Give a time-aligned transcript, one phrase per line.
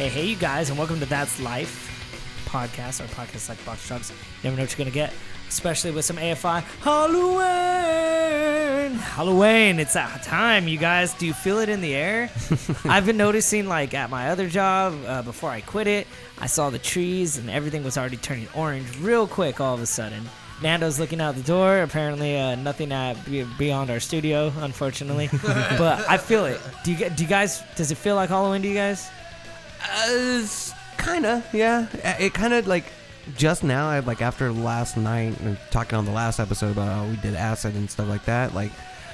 [0.00, 4.10] Hey, hey, you guys, and welcome to That's Life podcast, or podcast like Box Trucks.
[4.42, 5.12] Never know what you're going to get,
[5.46, 6.62] especially with some AFI.
[6.80, 7.42] Halloween!
[8.98, 11.12] Halloween, it's that time, you guys.
[11.12, 12.30] Do you feel it in the air?
[12.86, 16.06] I've been noticing, like, at my other job, uh, before I quit it,
[16.38, 19.86] I saw the trees and everything was already turning orange real quick all of a
[19.86, 20.22] sudden.
[20.62, 21.82] Nando's looking out the door.
[21.82, 23.22] Apparently, uh, nothing at
[23.58, 25.28] beyond our studio, unfortunately.
[25.42, 26.58] but I feel it.
[26.84, 27.18] Do you get?
[27.18, 27.62] Do you guys?
[27.76, 29.10] Does it feel like Halloween to you guys?
[29.82, 30.46] Uh,
[30.96, 31.86] kind of, yeah.
[32.18, 32.84] It kind of like
[33.36, 37.04] just now, I like after last night and talking on the last episode about how
[37.06, 38.54] we did acid and stuff like that.
[38.54, 38.72] Like,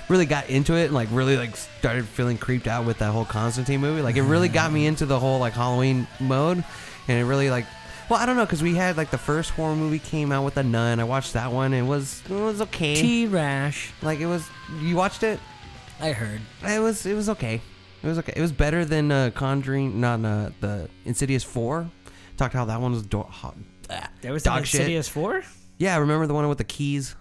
[0.09, 3.25] really got into it and like really like started feeling creeped out with that whole
[3.25, 4.03] Constantine movie.
[4.03, 6.64] Like, it really got me into the whole like Halloween mode,
[7.09, 7.67] and it really like.
[8.09, 10.56] Well, I don't know because we had like the first horror movie came out with
[10.59, 11.00] a nun.
[11.00, 11.75] I watched that one.
[11.75, 12.94] It was it was okay.
[12.94, 13.92] T rash.
[14.00, 14.48] Like it was.
[14.81, 15.41] You watched it?
[16.00, 16.41] I heard.
[16.62, 17.61] It was it was okay.
[18.02, 18.33] It was okay.
[18.36, 21.91] It was better than uh, Conjuring, not uh, the Insidious Four.
[22.36, 23.56] Talked how that one was do- hot.
[23.91, 24.80] ah, There was dog shit.
[24.83, 25.42] Insidious four.
[25.78, 27.16] Yeah, remember the one with the keys?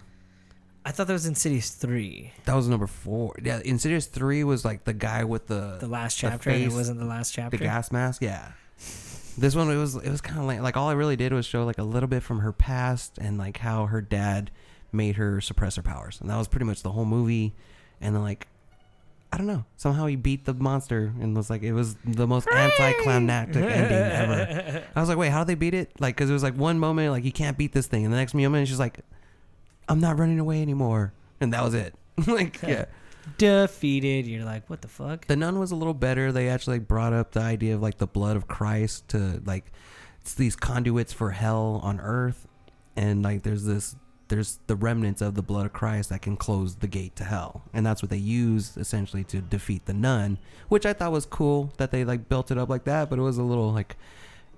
[0.84, 2.32] I thought that was Insidious three.
[2.44, 3.34] That was number four.
[3.42, 6.50] Yeah, Insidious Three was like the guy with the The last chapter.
[6.50, 7.56] and it wasn't the last chapter.
[7.56, 8.22] the gas mask.
[8.22, 8.52] Yeah.
[9.38, 11.44] This one it was it was kind of like like all I really did was
[11.44, 14.50] show like a little bit from her past and like how her dad
[14.92, 17.54] made her suppress her powers, and that was pretty much the whole movie.
[18.00, 18.46] And then like
[19.36, 22.48] I don't know somehow he beat the monster and was like it was the most
[22.48, 24.82] anticlimactic ending ever.
[24.96, 25.90] I was like, wait, how did they beat it?
[26.00, 28.16] Like, because it was like one moment like you can't beat this thing, and the
[28.16, 29.00] next moment she's like,
[29.90, 31.94] I'm not running away anymore, and that was it.
[32.26, 32.86] like yeah.
[33.36, 34.26] Defeated.
[34.26, 35.26] You're like, what the fuck?
[35.26, 36.32] The nun was a little better.
[36.32, 39.70] They actually brought up the idea of like the blood of Christ to like
[40.22, 42.48] it's these conduits for hell on earth,
[42.96, 43.96] and like there's this
[44.28, 47.62] there's the remnants of the blood of Christ that can close the gate to hell,
[47.72, 50.38] and that's what they use essentially to defeat the nun,
[50.68, 53.08] which I thought was cool that they like built it up like that.
[53.10, 53.96] But it was a little like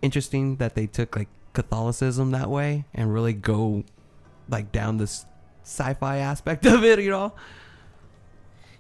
[0.02, 3.84] interesting that they took like Catholicism that way and really go
[4.48, 5.26] like down this
[5.64, 7.34] sci-fi aspect of it, you know.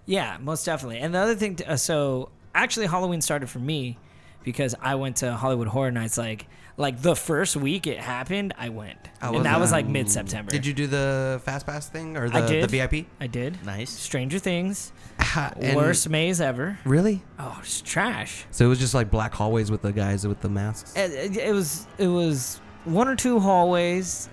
[0.06, 0.98] Yeah, most definitely.
[1.00, 3.98] And the other thing, t- uh, so actually, Halloween started for me
[4.42, 6.16] because I went to Hollywood Horror Nights.
[6.16, 6.46] Like,
[6.78, 10.08] like the first week it happened, I went, How and was that was like mid
[10.10, 10.50] September.
[10.50, 12.64] Did you do the fast pass thing or the, I did.
[12.64, 13.06] the VIP?
[13.20, 13.62] I did.
[13.66, 13.90] Nice.
[13.90, 16.78] Stranger Things, Ha- and- worst maze ever.
[16.86, 17.22] Really?
[17.38, 18.46] Oh, it's trash.
[18.52, 20.96] So it was just like black hallways with the guys with the masks.
[20.96, 24.28] It, it, it was it was one or two hallways.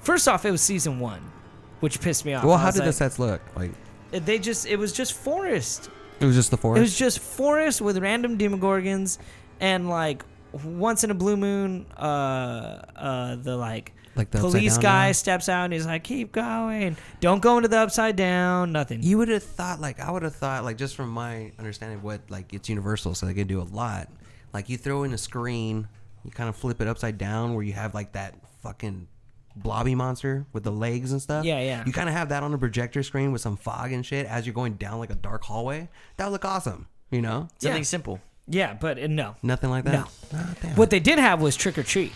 [0.00, 1.20] First off, it was season one,
[1.80, 2.44] which pissed me off.
[2.44, 3.40] well, I how was did the like- sets look?
[3.56, 3.72] Like
[4.10, 5.88] They just it was just forest.
[6.20, 6.78] it was just the forest.
[6.78, 9.16] It was just forest with random demogorgons,
[9.60, 10.22] and like
[10.52, 12.00] once in a blue moon, uh,
[12.96, 15.14] uh, the like like the police guy one?
[15.14, 19.18] steps out and he's like, "Keep going, don't go into the upside down, nothing." You
[19.18, 22.22] would have thought like I would have thought like just from my understanding of what
[22.28, 24.08] like it's universal, so they can do a lot.
[24.52, 25.88] Like you throw in a screen,
[26.24, 29.06] you kind of flip it upside down where you have like that fucking
[29.54, 31.44] blobby monster with the legs and stuff.
[31.44, 31.82] Yeah, yeah.
[31.84, 34.46] You kind of have that on a projector screen with some fog and shit as
[34.46, 35.88] you're going down like a dark hallway.
[36.16, 36.86] That would look awesome.
[37.10, 37.84] You know, Something Yeah.
[37.84, 38.20] simple.
[38.48, 39.36] Yeah, but uh, no.
[39.42, 39.92] nothing like that.
[39.92, 40.06] No.
[40.62, 40.76] Damn.
[40.76, 42.12] What they did have was trick or treat,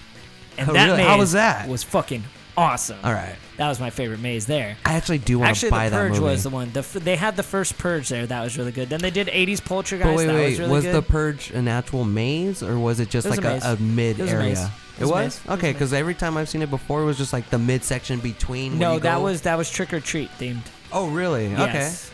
[0.59, 0.99] and Oh, that really?
[0.99, 1.69] maze How was that?
[1.69, 2.25] Was fucking
[2.57, 2.99] awesome.
[3.05, 3.35] All right.
[3.57, 4.77] That was my favorite maze there.
[4.85, 6.23] I actually do want to Actually, buy the that Purge movie.
[6.25, 6.73] was the one.
[6.73, 8.27] The, f- they had the first Purge there.
[8.27, 8.89] That was really good.
[8.91, 10.07] Then they did 80s Poltergeist.
[10.09, 10.95] But wait, that wait, was really was good.
[10.97, 13.65] the purge an actual maze, or was it just It was like a a, maze.
[13.65, 14.51] a mid It was a area?
[14.51, 15.37] It It was a was maze.
[15.39, 15.73] It was a okay, maze.
[15.75, 18.73] because every time I've seen it before, it was just like the mid section between.
[18.73, 20.61] where no, you that go- was that was trick or treat themed.
[20.93, 21.47] Oh, really?
[21.55, 21.73] Okay.
[21.73, 22.11] Yes.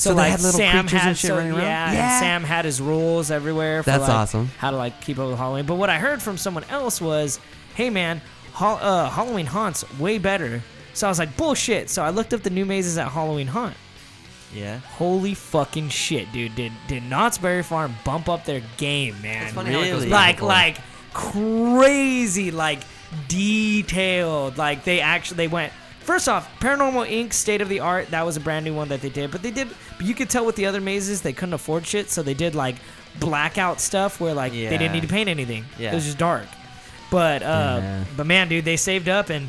[0.00, 1.62] So So, they like had little Sam creatures had and shit so, running around?
[1.62, 2.12] yeah, Yeah.
[2.14, 3.82] and Sam had his rules everywhere.
[3.82, 4.50] For That's like, awesome.
[4.58, 5.66] How to like keep up with Halloween.
[5.66, 7.38] But what I heard from someone else was,
[7.74, 8.22] "Hey man,
[8.54, 10.62] Hall- uh, Halloween Haunt's way better."
[10.94, 13.76] So I was like, "Bullshit!" So I looked up the new mazes at Halloween Haunt.
[14.54, 14.78] Yeah.
[14.96, 16.54] Holy fucking shit, dude!
[16.56, 19.44] Did did Knott's Berry Farm bump up their game, man?
[19.44, 20.08] It's funny how it goes Really?
[20.08, 20.78] like like
[21.12, 22.80] crazy like
[23.28, 28.24] detailed like they actually they went first off paranormal inc state of the art that
[28.26, 30.44] was a brand new one that they did but they did but you could tell
[30.46, 32.76] with the other mazes they couldn't afford shit so they did like
[33.18, 35.92] blackout stuff where like they didn't need to paint anything Yeah.
[35.92, 36.46] it was just dark
[37.10, 38.04] but uh Yeah.
[38.16, 39.48] but man dude they saved up and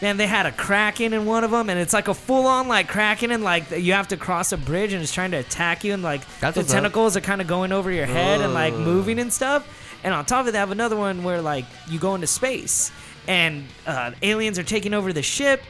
[0.00, 2.86] Man, they had a kraken in one of them, and it's like a full-on like
[2.86, 5.92] kraken, and like you have to cross a bridge, and it's trying to attack you,
[5.92, 6.74] and like That's the what's up.
[6.76, 9.66] tentacles are kind of going over your head and like moving and stuff.
[10.04, 12.92] And on top of that, they have another one where like you go into space,
[13.26, 15.64] and uh, aliens are taking over the ship,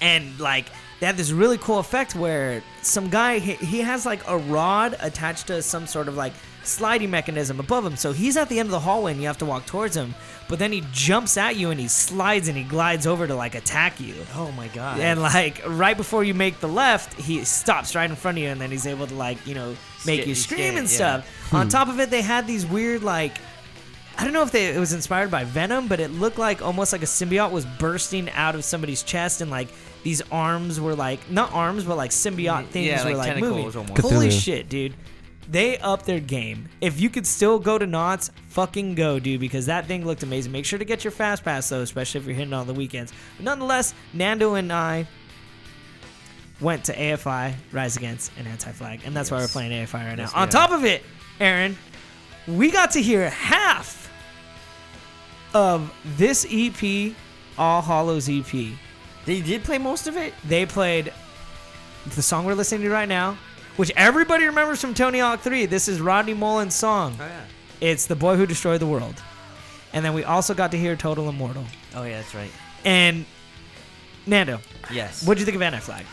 [0.00, 0.66] and like
[1.00, 4.96] they have this really cool effect where some guy he, he has like a rod
[5.00, 6.32] attached to some sort of like
[6.66, 7.96] sliding mechanism above him.
[7.96, 10.14] So he's at the end of the hallway and you have to walk towards him.
[10.48, 13.54] But then he jumps at you and he slides and he glides over to like
[13.54, 14.14] attack you.
[14.34, 15.00] Oh my god.
[15.00, 18.50] And like right before you make the left, he stops right in front of you,
[18.50, 19.76] and then he's able to like you know
[20.06, 20.94] make Sca- you scream scared, and yeah.
[20.94, 21.54] stuff.
[21.54, 21.68] On hmm.
[21.68, 23.38] top of it, they had these weird like
[24.18, 26.92] I don't know if they, it was inspired by Venom, but it looked like almost
[26.92, 29.68] like a symbiote was bursting out of somebody's chest, and like
[30.02, 33.64] these arms were like not arms, but like symbiote things Yeah, were like like moving.
[33.76, 34.00] almost.
[34.00, 34.40] Holy Cthulhu.
[34.40, 34.94] shit, dude!
[35.48, 36.68] They upped their game.
[36.80, 40.50] If you could still go to Knott's, fucking go, dude, because that thing looked amazing.
[40.50, 43.12] Make sure to get your fast pass though, especially if you're hitting on the weekends.
[43.36, 45.06] But nonetheless, Nando and I
[46.60, 50.16] went to AFI, Rise Against, and Anti Flag, and that's why we're playing AFI right
[50.16, 50.22] now.
[50.22, 51.02] Yes, On top of it,
[51.38, 51.76] Aaron,
[52.48, 53.95] we got to hear half
[55.54, 57.12] of this EP,
[57.58, 58.50] All Hallow's EP.
[59.24, 60.34] They did play most of it.
[60.46, 61.12] They played
[62.14, 63.36] the song we're listening to right now,
[63.76, 65.66] which everybody remembers from Tony Hawk 3.
[65.66, 67.16] This is Rodney Mullen's song.
[67.20, 67.40] Oh, yeah.
[67.80, 69.20] It's The Boy Who Destroyed the World.
[69.92, 71.64] And then we also got to hear Total Immortal.
[71.94, 72.50] Oh yeah, that's right.
[72.84, 73.24] And
[74.26, 74.60] Nando,
[74.92, 75.26] Yes.
[75.26, 76.04] what'd you think of Anti Flag?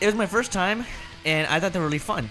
[0.00, 0.84] It was my first time,
[1.24, 2.30] and I thought they were really fun.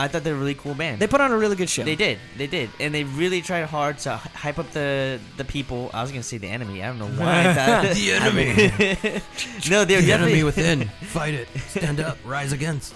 [0.00, 0.98] I thought they were a really cool band.
[1.00, 1.84] They put on a really good show.
[1.84, 5.44] They did, they did, and they really tried hard to hy- hype up the the
[5.44, 5.90] people.
[5.92, 6.82] I was gonna say the enemy.
[6.82, 7.48] I don't know why.
[7.48, 8.46] I thought, The enemy.
[9.70, 10.84] no, they were The definitely enemy within.
[11.02, 11.48] Fight it.
[11.68, 12.16] Stand up.
[12.24, 12.94] Rise against.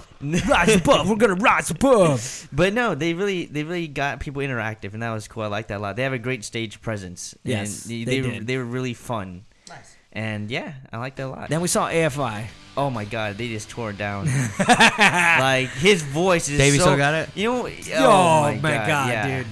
[0.49, 1.09] rise above.
[1.09, 2.49] We're gonna rise above.
[2.53, 5.43] But no, they really they really got people interactive, and that was cool.
[5.43, 5.97] I like that a lot.
[5.97, 7.35] They have a great stage presence.
[7.45, 8.47] Yes, and they, they were, did.
[8.47, 9.45] they were really fun.
[9.69, 9.97] Nice.
[10.13, 11.49] And yeah, I like that a lot.
[11.51, 12.47] Then we saw AFI.
[12.77, 14.27] Oh my god, they just tore it down.
[14.69, 17.29] like his voice is Davey so, still got it?
[17.35, 17.67] You know?
[17.67, 19.39] Oh, Oh, my my, God, god, yeah.
[19.39, 19.47] dude.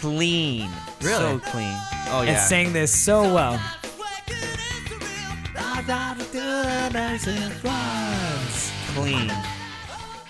[0.00, 0.70] Clean.
[1.00, 1.14] Really?
[1.18, 1.76] So clean.
[2.08, 2.30] Oh yeah.
[2.32, 3.60] And sang this so well.
[8.94, 9.30] clean.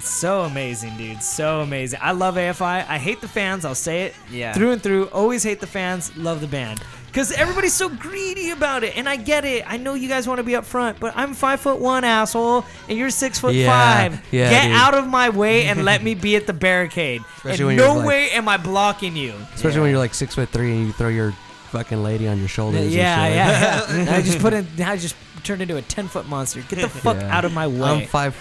[0.00, 1.22] So amazing, dude.
[1.22, 1.98] So amazing.
[2.02, 2.86] I love AFI.
[2.88, 3.64] I hate the fans.
[3.64, 4.14] I'll say it.
[4.30, 4.52] Yeah.
[4.52, 5.06] Through and through.
[5.06, 6.16] Always hate the fans.
[6.16, 6.80] Love the band.
[7.16, 8.94] Because everybody's so greedy about it.
[8.98, 9.64] And I get it.
[9.66, 12.66] I know you guys want to be up front, but I'm five foot one, asshole,
[12.90, 13.70] and you're six foot Yeah,
[14.10, 14.22] five.
[14.30, 14.76] yeah, get dude.
[14.76, 17.22] out of my way and let me be at the barricade.
[17.38, 19.32] Especially and when no you're like- way am I blocking you.
[19.54, 21.32] Especially when you're like six foot three and you throw your
[21.70, 22.94] fucking lady on your shoulders.
[22.94, 23.34] Yeah, shit.
[23.34, 24.14] yeah, yeah.
[24.16, 24.66] I just put in.
[24.82, 26.60] I just turned into a ten foot monster.
[26.68, 27.34] Get the fuck Yeah.
[27.34, 27.80] out of my way.
[28.02, 28.34] I'm five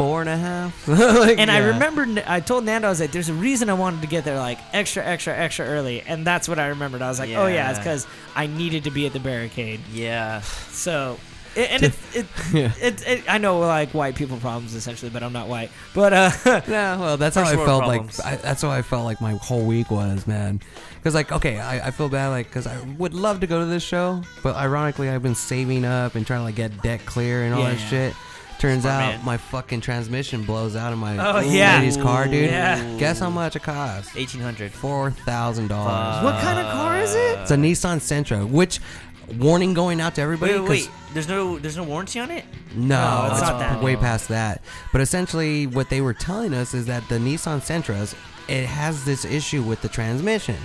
[0.00, 0.88] four and a half.
[0.88, 1.66] Like, and I yeah.
[1.66, 4.38] remember I told Nando I was like, "There's a reason I wanted to get there
[4.38, 7.02] like extra, extra, extra early," and that's what I remembered.
[7.02, 10.40] I was like, "Oh yeah, it's because I needed to be at the barricade." Yeah.
[10.70, 11.18] So,
[11.54, 12.72] it, and it's it, Yeah.
[12.80, 15.70] it, it, I know like white people problems essentially, but I'm not white.
[15.94, 16.30] But uh,
[16.66, 18.18] Yeah, well, that's how I felt problems.
[18.18, 18.26] like.
[18.26, 20.60] I, that's how I felt like my whole week was, man.
[20.96, 23.64] Because like, okay, I, I feel bad, like, because I would love to go to
[23.66, 27.42] this show, but ironically, I've been saving up and trying to like get debt clear
[27.44, 28.14] and all Yeah, that shit.
[28.60, 29.24] Turns Smart out man.
[29.24, 31.78] my fucking transmission blows out of my Oh, yeah.
[31.78, 32.50] lady's car, dude.
[32.50, 32.96] Yeah.
[32.98, 34.14] Guess how much it costs?
[34.16, 34.70] Eighteen hundred.
[34.70, 36.22] Four thousand dollars.
[36.22, 37.38] what kind of car is it?
[37.40, 38.78] It's a Nissan Sentra, which
[39.38, 40.52] warning going out to everybody.
[40.52, 40.90] Wait, wait, 'cause- wait.
[41.14, 42.44] There's no there's no warranty on it.
[42.74, 43.82] No, No, it's it's not that.
[43.82, 44.62] way past that.
[44.92, 48.14] But essentially, what they were telling us is that the Nissan Sentras,
[48.46, 50.56] it has this issue with the transmission,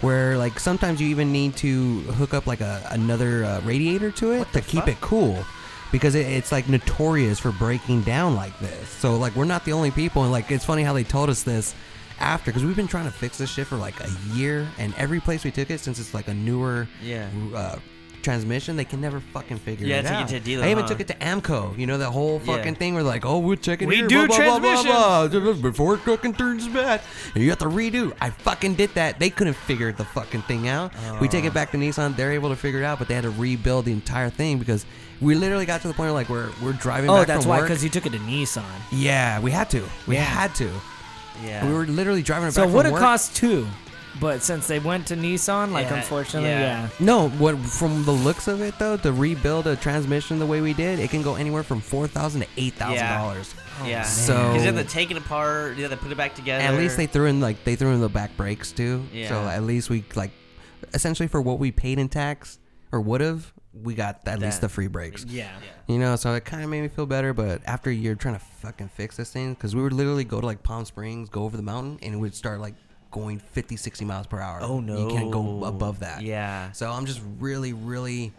[0.00, 4.32] where like sometimes you even need to hook up like a another uh, radiator to
[4.32, 4.88] it to keep fuck?
[4.88, 5.44] it cool.
[5.92, 8.88] Because it, it's like notorious for breaking down like this.
[8.88, 11.42] So like we're not the only people, and like it's funny how they told us
[11.42, 11.74] this
[12.18, 15.20] after, because we've been trying to fix this shit for like a year, and every
[15.20, 17.28] place we took it, since it's like a newer Yeah.
[17.54, 17.76] uh,
[18.22, 20.28] transmission, they can never fucking figure Yeah, it take it out.
[20.28, 20.88] to dealer, I even huh?
[20.90, 21.76] took it to AAMCO.
[21.76, 22.56] You know that whole Yeah.
[22.56, 25.52] fucking thing where like, oh, we're checking We here, do blah, blah, blah, blah, blah,
[25.54, 27.00] before it fucking turns bad.
[27.34, 28.12] And you have to redo.
[28.20, 29.18] I fucking did that.
[29.18, 30.92] They couldn't figure the fucking thing out.
[31.20, 32.14] We take it back to Nissan.
[32.16, 34.86] They're able to figure it out, but they had to rebuild the entire thing because
[35.22, 37.08] we literally got to the point where like we're we're driving.
[37.10, 37.68] Oh, back that's from why work.
[37.68, 38.64] because you took it to Nissan.
[38.90, 39.82] Yeah, we had to.
[40.06, 40.24] We Yeah.
[40.24, 40.70] had to.
[41.44, 41.66] Yeah.
[41.66, 43.00] We were literally driving it So back it would from have work.
[43.02, 43.66] cost two,
[44.20, 46.82] but since they went to Nissan, like Yeah, unfortunately, yeah.
[46.82, 46.88] yeah.
[47.00, 50.72] No, what from the looks of it though, to rebuild a transmission the way we
[50.74, 53.18] did, it can go anywhere from four thousand to eight thousand Yeah.
[53.18, 53.54] dollars.
[53.86, 54.02] yeah.
[54.04, 55.76] Oh, so- because they have to take it apart.
[55.76, 56.62] You have to put it back together.
[56.62, 59.04] At least they threw in like they threw in the back brakes too.
[59.12, 59.52] So Yeah.
[59.54, 60.30] at least we like
[60.94, 62.58] essentially for what we paid in tax
[62.92, 65.24] or would have, we got at least the free brakes.
[65.24, 65.50] Yeah.
[65.86, 67.32] You know, so it kind of made me feel better.
[67.32, 70.40] But after a year trying to fucking fix this thing, because we would literally go
[70.40, 72.74] to like Palm Springs, go over the mountain, and it would start like
[73.10, 74.58] going 50, 60 miles per hour.
[74.62, 74.98] Oh no.
[74.98, 76.22] You can't go above that.
[76.22, 76.72] Yeah.
[76.72, 78.32] So I'm just really, really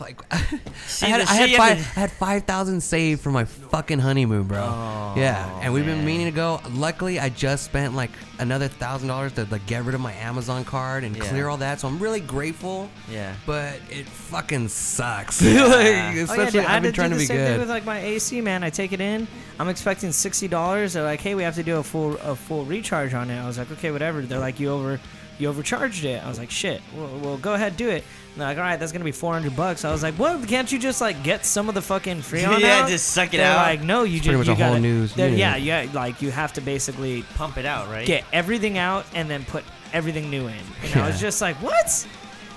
[0.00, 0.60] like I had,
[1.02, 4.44] I had shit you have five, I had five thousand saved for my fucking honeymoon,
[4.44, 4.58] bro.
[4.58, 6.06] Oh, yeah, and we've been man.
[6.06, 6.60] meaning to go.
[6.70, 10.64] Luckily, I just spent like another thousand dollars to like get rid of my Amazon
[10.64, 11.24] card and Yeah.
[11.24, 11.80] clear all that.
[11.80, 12.88] So I'm really grateful.
[13.10, 13.34] Yeah.
[13.46, 15.42] But it fucking sucks.
[15.42, 15.62] Yeah.
[15.64, 17.60] like, Oh, Oh, yeah, especially I've been trying to the be same thing good.
[17.60, 18.62] with like my AC, man.
[18.62, 19.26] I take it in.
[19.58, 20.92] I'm expecting sixty dollars.
[20.92, 23.38] They're like, hey, we have to do a full a full recharge on it.
[23.40, 24.22] I was like, okay, whatever.
[24.22, 25.00] They're like, you over
[25.38, 26.22] you overcharged it.
[26.24, 26.80] I was like, shit.
[26.96, 28.04] Well, well go ahead, do it.
[28.32, 29.84] And they're like, all right, that's gonna be four hundred bucks.
[29.84, 30.46] I was like, what?
[30.48, 32.88] Can't you just like get some of the fucking freon Yeah, out?
[32.88, 33.56] just suck it They're out.
[33.56, 35.38] Like, no, you just pretty much you a whole gotta, new they're- unit.
[35.38, 38.06] Yeah, yeah, like you have to basically Pump it out, right?
[38.06, 40.56] get everything out and then put everything new in.
[40.84, 41.28] And I was Yeah.
[41.28, 42.06] just like, what?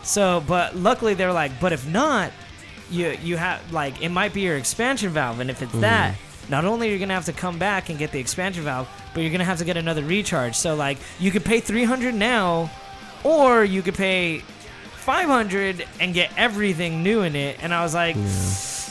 [0.04, 2.32] So, but luckily they were like, but if not,
[2.90, 5.82] you you have like it might be your expansion valve, and if it's mm-hmm.
[5.82, 6.16] that,
[6.50, 9.22] not only are you gonna have to come back and get the expansion valve, but
[9.22, 10.56] you're gonna have to get another recharge.
[10.56, 12.70] So like you could pay 300 now,
[13.24, 14.40] or you could pay
[14.96, 17.58] 500 and get everything new in it.
[17.62, 18.16] And I was like,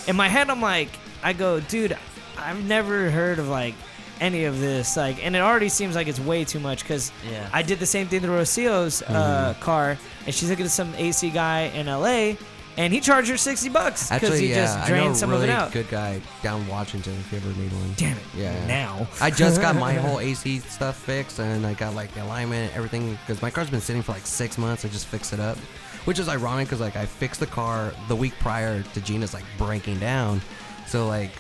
[0.09, 0.89] in my head, I'm like,
[1.23, 1.97] I go, dude,
[2.39, 3.75] I've never heard of like
[4.21, 7.49] any of this, like, and it already seems like it's way too much because Yeah.
[7.55, 11.31] I did the same thing to Rocio's uh, car, and she's looking at some AC
[11.31, 12.35] guy in LA,
[12.81, 15.45] and he charged her 60 bucks because he yeah, just I know drained some really
[15.45, 15.71] of it out.
[15.71, 17.93] good guy down Washington if you ever need one.
[17.99, 18.23] Damn it!
[18.35, 18.67] Yeah.
[18.67, 22.75] Now I just got my whole AC stuff fixed, and I got like the alignment,
[22.75, 24.87] everything, because my car's been sitting for like six months.
[24.87, 25.59] I just fixed it up,
[26.07, 29.45] which is ironic because like I fixed the car the week prior to Gina's like
[29.59, 30.41] breaking down,
[30.87, 31.33] so like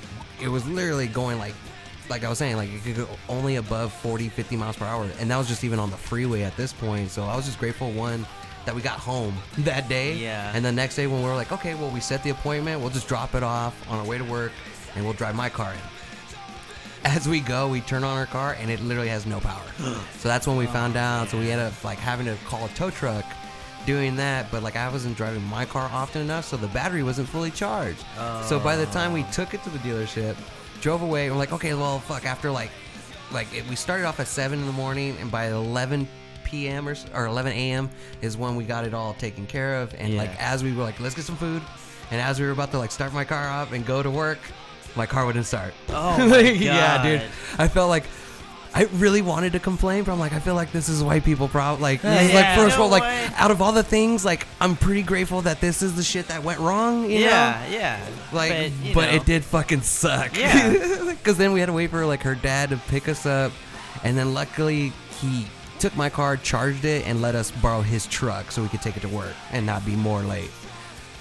[0.42, 1.54] it was literally going like,
[2.10, 5.08] like I was saying, like it could go only above 40, 50 miles per hour,
[5.18, 7.10] and that was just even on the freeway at this point.
[7.10, 8.26] So I was just grateful one
[8.66, 10.52] that we got home that day, Yeah.
[10.54, 12.90] and the next day when we were like, okay, well we set the appointment, we'll
[12.90, 14.52] just drop it off on our way to work,
[14.94, 15.78] and we'll drive my car in
[17.04, 19.64] as we go, we turn on our car and it literally has no power.
[20.18, 21.28] so that's when we found oh, out.
[21.28, 23.24] So we ended up like having to call a tow truck
[23.86, 24.50] doing that.
[24.50, 28.04] But like I wasn't driving my car often enough, so the battery wasn't fully charged.
[28.44, 29.30] So by the time we oh.
[29.32, 30.36] took it to the dealership,
[30.80, 32.26] drove away, and we're like, okay, well, fuck.
[32.26, 32.70] After like,
[33.32, 36.06] like it, we started off at seven in the morning, and by 11
[36.50, 36.88] p.m.
[36.88, 37.90] or, or 11 a.m.
[38.22, 39.94] is when we got it all taken care of.
[39.98, 41.62] And like as we were like, let's get some food,
[42.10, 44.38] and as we were about to like start my car up and go to work,
[44.96, 45.72] my car wouldn't start.
[45.90, 47.20] Oh my yeah, dude.
[47.20, 47.30] God.
[47.58, 48.04] I felt like
[48.72, 51.48] I really wanted to complain, but I'm like, I feel like this is white people
[51.48, 51.82] problem.
[51.82, 52.56] Like, this is, like Yeah.
[52.56, 53.28] first of No all, like way.
[53.36, 56.44] out of all the things, like I'm pretty grateful that this is the shit that
[56.44, 57.04] went wrong.
[57.10, 57.76] You yeah, know?
[57.76, 58.06] yeah.
[58.32, 60.36] Like, but, but, you know, it did fucking suck.
[60.36, 60.96] Yeah.
[61.20, 63.52] Because then we had to wait for like her dad to pick us up,
[64.04, 64.90] and then luckily
[65.20, 65.44] he
[65.80, 68.96] took my car, charged it, and let us borrow his truck so we could take
[68.96, 70.50] it to work and not be more late.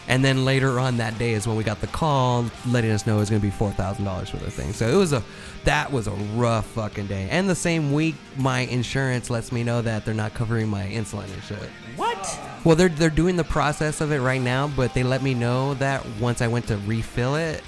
[0.09, 3.17] And then later on that day is when we got the call letting us know
[3.17, 4.73] it was going to be four thousand dollars for the thing.
[4.73, 5.23] So it was a
[5.65, 7.27] that was a rough fucking day.
[7.29, 11.31] And the same week, my insurance lets me know that they're not covering my insulin
[11.31, 11.69] and shit.
[11.95, 12.39] What?
[12.63, 15.75] Well, they're they're doing the process of it right now, but they let me know
[15.75, 17.63] that once I went to refill it.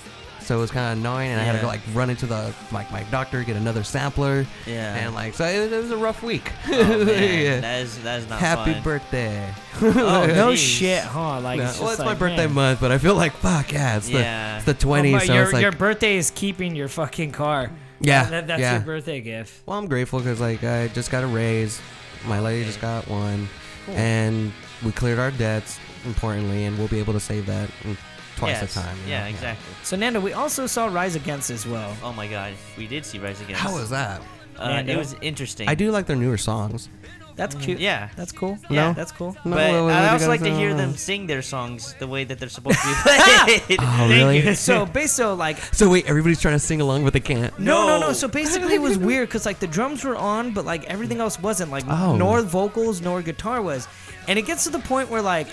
[0.52, 1.62] So it was kind of annoying, and I had to Yeah.
[1.62, 4.96] go like run into the like my doctor, get another sampler, Yeah.
[4.98, 6.52] and like so it, it was a rough week.
[6.68, 6.72] Oh,
[7.06, 7.08] man,
[7.42, 7.60] Yeah.
[7.62, 8.84] that is that is not Happy fun.
[8.84, 9.54] birthday!
[9.82, 9.86] Oh,
[10.28, 10.58] no jeez.
[10.58, 11.40] shit, huh?
[11.40, 12.54] Like, No, it's well, just it's my like, birthday man.
[12.56, 14.52] month, but I feel like fuck yeah, it's Yeah.
[14.52, 17.32] the it's the twenties, but so your, it's like your birthday is keeping your fucking
[17.32, 17.72] car.
[18.02, 18.74] yeah, That, that's yeah.
[18.74, 19.54] your birthday gift.
[19.66, 21.80] Well, I'm grateful because like I just got a raise,
[22.28, 23.48] my lady just got one,
[23.88, 24.52] and
[24.84, 27.96] we cleared our debts importantly, and we'll be able to save that in
[28.38, 28.74] twice Yes.
[28.74, 28.98] the time.
[29.06, 29.30] you Yeah, know?
[29.30, 29.74] exactly.
[29.84, 31.96] So Nando, we also saw Rise Against as well.
[32.04, 33.62] Oh my god, we did see Rise Against.
[33.62, 34.22] How was that?
[34.58, 35.68] Uh, it was interesting.
[35.70, 36.90] I do like their newer songs.
[37.38, 37.78] That's cute.
[37.80, 38.10] Mm, Yeah.
[38.18, 38.58] that's cool.
[38.70, 38.88] Yeah.
[38.90, 39.36] Yeah, that's cool.
[39.46, 42.06] No, But what- what I you also like to hear them sing their songs the
[42.06, 42.94] way that they're supposed to be
[43.68, 43.80] played.
[43.82, 44.54] Oh, really?
[44.54, 47.58] So, basically, like So wait, everybody's trying to sing along, but they can't.
[47.58, 48.08] No, no, no.
[48.08, 48.14] No.
[48.14, 51.40] So basically, it was weird because like the drums were on, but like everything else
[51.40, 51.72] wasn't.
[51.72, 52.16] Like Oh.
[52.18, 53.88] nor vocals nor guitar was,
[54.28, 55.48] and it gets to the point where like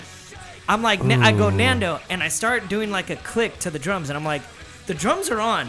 [0.69, 3.79] I'm like Na- I go Nando, and I start doing like a click to the
[3.79, 4.43] drums, and I'm like,
[4.85, 5.67] the drums are on.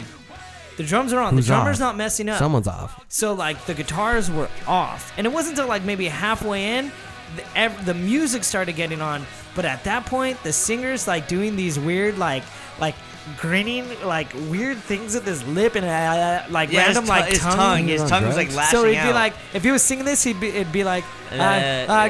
[0.77, 1.33] The drums are on.
[1.33, 1.87] Who's the drummer's off?
[1.87, 2.39] not messing up.
[2.39, 3.03] Someone's off.
[3.09, 6.91] So like the guitars were off, and it wasn't until like maybe halfway in,
[7.35, 9.25] the, ev- the music started getting on.
[9.55, 12.43] But at that point, the singer's like doing these weird like
[12.79, 12.95] like
[13.37, 17.25] grinning like weird things with his lip and uh, like Yeah, his random tu- like
[17.29, 17.55] his tongue.
[17.55, 18.55] tongue, his tongue was like drugs?
[18.57, 19.15] lashing So he'd be out.
[19.15, 22.09] like, if he was singing this, he'd be, it'd be like, uh, Uh, uh,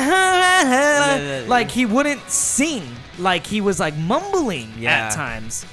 [0.00, 2.84] uh, like he wouldn't sing,
[3.18, 5.06] like he was like mumbling Yeah.
[5.08, 5.64] at times,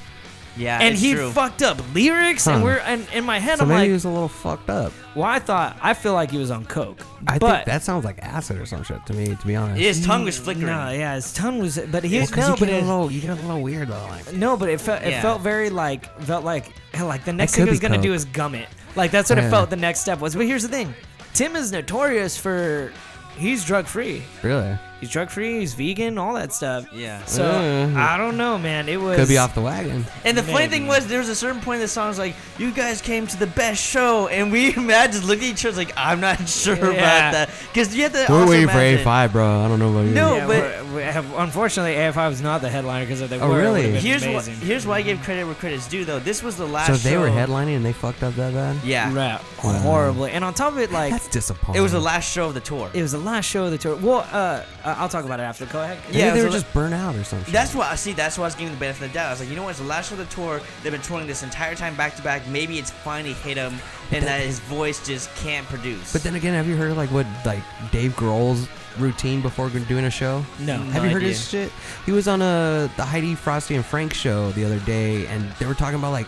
[0.57, 1.31] yeah, and it's he true.
[1.31, 4.05] fucked up lyrics, and we're and in my head So I'm maybe like, he was
[4.05, 4.91] a little fucked up.
[5.15, 8.05] well, I thought I feel like he was on coke, I but think that sounds
[8.05, 9.79] like acid or some shit to me, to be honest.
[9.81, 10.67] His tongue was flickering.
[10.67, 13.11] no, yeah, his tongue was, but he Well, 'cause no, you but get a little,
[13.11, 14.07] you get a little weird though.
[14.09, 15.21] Like, no, but it felt it Yeah.
[15.21, 16.65] felt very like felt like
[16.99, 18.15] like the next thing he was gonna do coke.
[18.15, 19.69] is gum it, like that's what it felt.
[19.69, 20.93] The next step was, but here's the thing,
[21.33, 22.91] Tim is notorious for
[23.37, 24.21] he's drug free.
[24.41, 24.77] really?
[25.05, 25.59] He's drug free.
[25.59, 26.17] He's vegan.
[26.17, 26.87] All that stuff.
[26.91, 27.23] Yeah.
[27.25, 27.95] So Mm.
[27.95, 28.89] I don't know, man.
[28.89, 30.03] It was Could be off the wagon.
[30.23, 30.95] And the funny thing Maybe.
[30.99, 33.37] was, there was a certain point in the song was like, "You guys came to
[33.37, 36.75] the best show," and we Matt just looked at each other like, "I'm not sure
[36.75, 36.81] Yeah.
[36.89, 38.25] about that," because you have to.
[38.27, 39.61] We're also waiting for imagine- AFI, bro.
[39.63, 40.11] I don't know about you.
[40.11, 43.39] No, Yeah, but we're- we're- have, unfortunately, AFI was not the headliner because if they
[43.39, 43.81] Oh, were, really?
[43.81, 44.67] it would have been Here's what amazing.
[44.67, 46.19] here's why I give credit where credit's due though.
[46.19, 46.87] This was the last.
[46.87, 46.95] Show.
[46.95, 48.77] So they were show- headlining and they fucked up that bad.
[48.83, 50.31] Yeah, Right, horribly.
[50.31, 51.79] And on top of it, like That's disappointing.
[51.79, 52.89] it was the last show of the tour.
[52.93, 53.95] it was the last show of the tour.
[53.95, 54.61] Well, uh,
[54.95, 55.65] uh, I'll talk about it after.
[55.67, 55.97] Go ahead.
[56.07, 57.51] Maybe Yeah, they were just burnt out or something.
[57.53, 58.13] That's what I see.
[58.13, 59.27] That's why I was giving the benefit of the doubt.
[59.27, 59.71] I was like, you know what?
[59.71, 60.61] It's the last show of the tour.
[60.83, 62.47] They've been touring this entire time back to back.
[62.47, 63.75] Maybe it's finally hit him,
[64.11, 66.13] and that his voice just can't produce.
[66.13, 68.67] But then again, have you heard like what like Dave Grohl's
[68.99, 70.43] routine before doing a show?
[70.59, 70.77] No.
[70.77, 71.29] Have No you heard idea.
[71.29, 71.71] his shit?
[72.05, 75.65] He was on a the Heidi Frosty and Frank show the other day, and they
[75.65, 76.27] were talking about like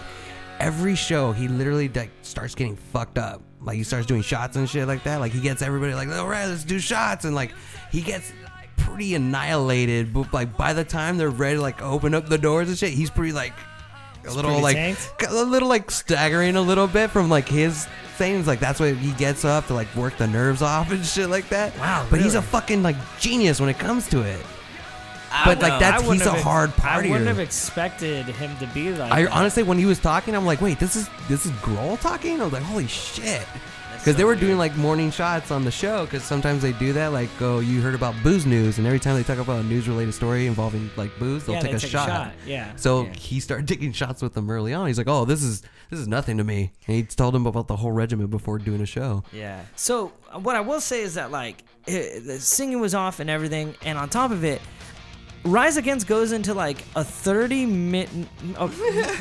[0.59, 3.41] every show he literally like starts getting fucked up.
[3.62, 5.19] Like he starts doing shots and shit like that.
[5.19, 7.53] Like he gets everybody like, all right, let's do shots, and like
[7.91, 8.31] he gets
[8.77, 10.13] pretty annihilated.
[10.13, 12.91] But like by the time they're ready to like open up the doors and shit,
[12.91, 13.53] he's pretty like
[14.27, 15.10] a little like tanked?
[15.27, 17.86] a little like staggering a little bit from like his
[18.17, 18.48] things.
[18.48, 21.50] Like that's what he gets up to like work the nerves off and shit like
[21.50, 21.77] that.
[21.77, 24.39] Wow, But he's a fucking like genius when it comes to it.
[25.29, 28.67] I but, would- like, that's- he's a hard hard I wouldn't have expected him to
[28.67, 29.12] be like.
[29.12, 29.31] I that.
[29.34, 32.39] honestly, when he was talking, I'm like, wait, this is this is Grohl talking.
[32.39, 33.66] I was like, holy shit, That's
[34.07, 36.05] because they were doing like morning shots on the show.
[36.05, 39.15] Because sometimes they do that, like, oh, you heard about booze news, and every time
[39.17, 41.79] they talk about a news related story involving like booze, they'll yeah, take, they a,
[41.81, 42.07] take shot.
[42.07, 42.33] a shot.
[42.45, 42.73] Yeah.
[42.77, 43.13] So Yeah.
[43.15, 44.87] he started taking shots with them early on.
[44.87, 46.71] He's like, oh, this is this is nothing to me.
[46.87, 49.25] And he told him about the whole regimen before doing a show.
[49.33, 49.61] Yeah.
[49.75, 53.75] So uh, what I will say is that like the singing was off and everything,
[53.81, 54.61] and on top of it,
[55.43, 58.09] Rise Against goes into like a 30 minute,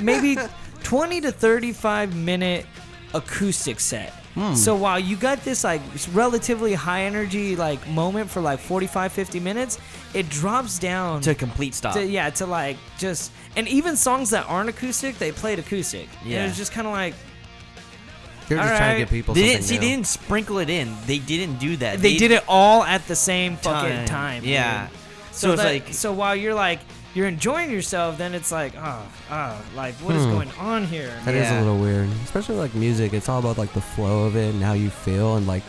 [0.00, 0.36] maybe
[0.84, 2.66] 20 to 35 minute
[3.14, 4.12] acoustic set.
[4.36, 4.54] Hmm.
[4.54, 5.80] So while you got this like
[6.12, 9.78] relatively high energy like moment for like 45 50 minutes,
[10.14, 11.94] it drops down To a complete stop.
[11.94, 16.08] to, yeah to like just and even songs that aren't acoustic they played acoustic.
[16.22, 16.44] Yeah, Yeah.
[16.44, 17.14] it was just kind of like
[18.48, 19.34] They're just All trying to get people.
[19.34, 19.74] They didn't see.
[19.74, 19.80] new.
[19.80, 20.94] They didn't sprinkle it in.
[21.06, 21.98] They didn't do that.
[22.00, 24.44] they did it all at the same fucking time.
[24.44, 24.86] Yeah.
[24.88, 24.98] dude.
[25.32, 26.80] So, it's that- like so while you're like
[27.16, 30.30] you're enjoying yourself, then it's like oh oh like what is Hmm.
[30.32, 31.12] going on here?
[31.24, 31.58] That is Yeah.
[31.58, 33.12] a little weird, especially like music.
[33.14, 35.62] It's all about like the flow of it and how you feel, and like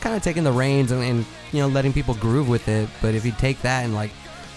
[0.00, 2.88] kind of taking the reins and, and you know letting people groove with it.
[3.02, 4.10] But if you take that and like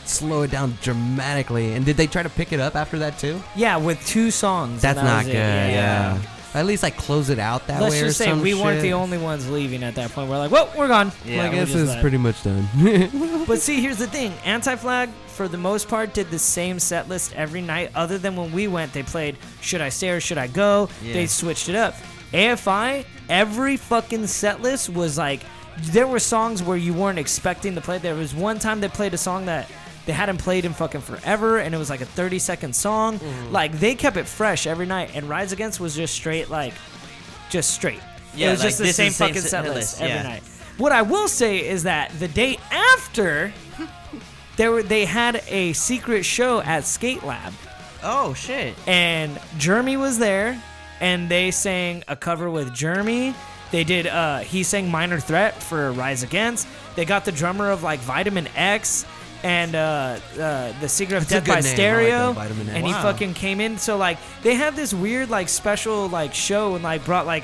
[0.05, 3.41] slow it down dramatically, and did they try to pick it up after that too?
[3.55, 4.81] Yeah, with two songs.
[4.81, 5.35] That's that not good.
[5.35, 5.71] it.
[5.73, 6.17] Yeah.
[6.53, 8.01] At least like close it out that Let's way.
[8.01, 10.29] or just say we weren't the only ones leaving at that point.
[10.29, 11.11] We're like, well, we're gone.
[11.25, 12.67] Yeah, this just is pretty much done.
[13.47, 17.09] But see, here's the thing: Anti Flag, for the most part, did the same set
[17.09, 17.91] list every night.
[17.95, 21.13] Other than when we went, they played "Should I Stay or Should I Go." Yeah.
[21.13, 21.95] They switched it up.
[22.33, 25.41] AFI, every fucking set list was like,
[25.81, 27.97] there were songs where you weren't expecting to play.
[27.99, 29.69] There was one time they played a song that
[30.05, 33.19] they hadn't played in fucking forever, and it was like a 30 second song.
[33.19, 33.51] Mm-hmm.
[33.51, 35.11] Like they kept it fresh every night.
[35.13, 36.73] And Rise Against was just straight, like,
[37.49, 38.01] just straight.
[38.35, 40.23] Yeah, it was like, just the same the same fucking set list every yeah.
[40.23, 40.43] night.
[40.77, 43.53] What I will say is that the day after,
[44.57, 47.53] there were they had a secret show at Skate Lab,
[48.03, 48.75] Oh shit.
[48.87, 50.61] and Jeremy was there,
[50.99, 53.35] and they sang a cover with Jeremy.
[53.71, 54.07] They did.
[54.07, 58.47] uh He sang "Minor Threat" for "Rise Against." They got the drummer of like Vitamin
[58.55, 59.05] X
[59.43, 61.63] and uh, uh the Secret of That's Death by name.
[61.63, 62.69] Like Stereo, that, X.
[62.69, 63.77] and he fucking came in.
[63.77, 67.43] So like they had this weird like special like show and like brought like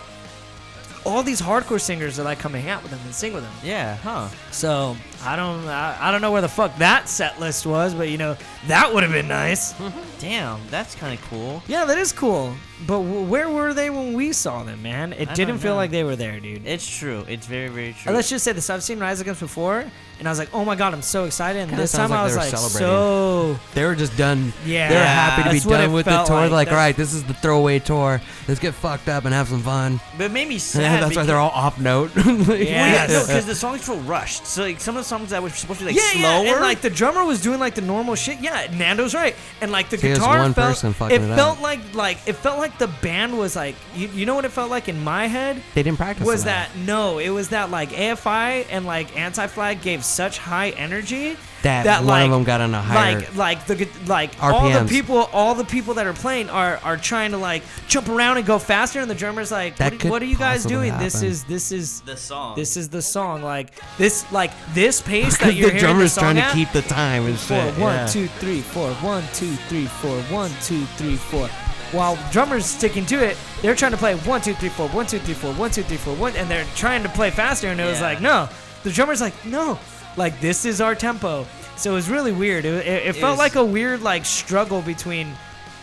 [1.05, 3.43] all these hardcore singers that like come and hang out with them and sing with
[3.43, 3.53] them.
[3.63, 3.95] Yeah.
[3.97, 4.29] Huh.
[4.51, 8.09] So I don't I, I don't know where the fuck that set list was, but
[8.09, 9.73] you know that would have been nice.
[10.19, 10.59] Damn.
[10.69, 11.61] That's kind of cool.
[11.67, 12.53] yeah, that is cool.
[12.87, 15.11] But w- where were they when we saw them, man?
[15.13, 15.77] It I didn't don't feel know.
[15.77, 16.65] like they were there, dude.
[16.65, 17.25] It's true.
[17.27, 18.03] It's very very true.
[18.09, 19.83] And let's just say this: I've seen Rise Against before,
[20.19, 22.19] and I was like, "Oh my god, I'm so excited!" And Kinda this sounds time
[22.19, 22.79] I was they were like, celebrating.
[22.87, 24.53] "So They were just done.
[24.65, 26.37] yeah, They were happy to be that's what done it with the felt tour.
[26.37, 28.21] Like, all That's- right, this is the throwaway tour.
[28.47, 29.99] Let's get fucked up and have some fun.
[30.17, 30.83] but it made me sad.
[30.83, 32.11] That's why because- they're all off note.
[32.15, 32.23] Yeah.
[32.25, 34.45] Well, yeah, no, because the songs feel rushed.
[34.45, 36.45] So like some of the songs that were supposed to be like yeah, slower.
[36.45, 38.39] yeah, and like the drummer was doing like the normal shit.
[38.39, 40.69] Yeah, Nando's right, and like the See, guitar one felt.
[40.69, 41.63] person fucking it it felt up.
[41.63, 44.69] like like it felt like the band was like you, you know what it felt
[44.69, 46.25] like in my head they didn't practice.
[46.25, 46.71] was enough.
[46.73, 51.35] that no it was that like AFI and like Anti Flag gave such high energy
[51.63, 53.19] that, that one like of them got on a higher.
[53.19, 56.77] like like the gu- like all the people all the people that are playing are
[56.83, 60.09] are trying to like jump around and go faster and the drummer's like what, are-
[60.09, 62.55] what are you guys possibly doing this is this is the song.
[62.55, 66.15] this is the song like this like this pace that Because you're the hearing drummer's
[66.15, 67.77] the drummer's trying song to at, keep the time and four, shit.
[67.77, 68.05] one, yeah.
[68.07, 71.47] two, three, four, one, two, three, four, one, two, three, four.
[71.91, 75.17] While drummers sticking to it, they're trying to play one, two, three, four, one, two,
[75.19, 77.67] three, four, one, two, three, four, one, and they're trying to play faster.
[77.67, 78.47] And it was like, no,
[78.83, 79.79] the drummer's like, no,
[80.17, 81.45] like this is our tempo.
[81.75, 82.65] So it was really weird.
[82.65, 85.27] It, it, it It felt was- like a weird like struggle between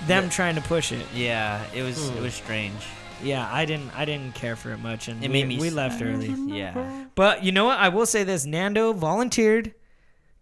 [0.06, 0.30] them Yeah.
[0.30, 1.06] trying to push it.
[1.14, 2.18] yeah, it was Hmm.
[2.18, 2.74] it was strange.
[3.22, 5.70] Yeah, I didn't I didn't care for it much, and It we, made me we
[5.70, 6.28] left early.
[6.48, 7.04] Yeah.
[7.14, 7.78] But you know what?
[7.78, 9.72] I will say this: Nando volunteered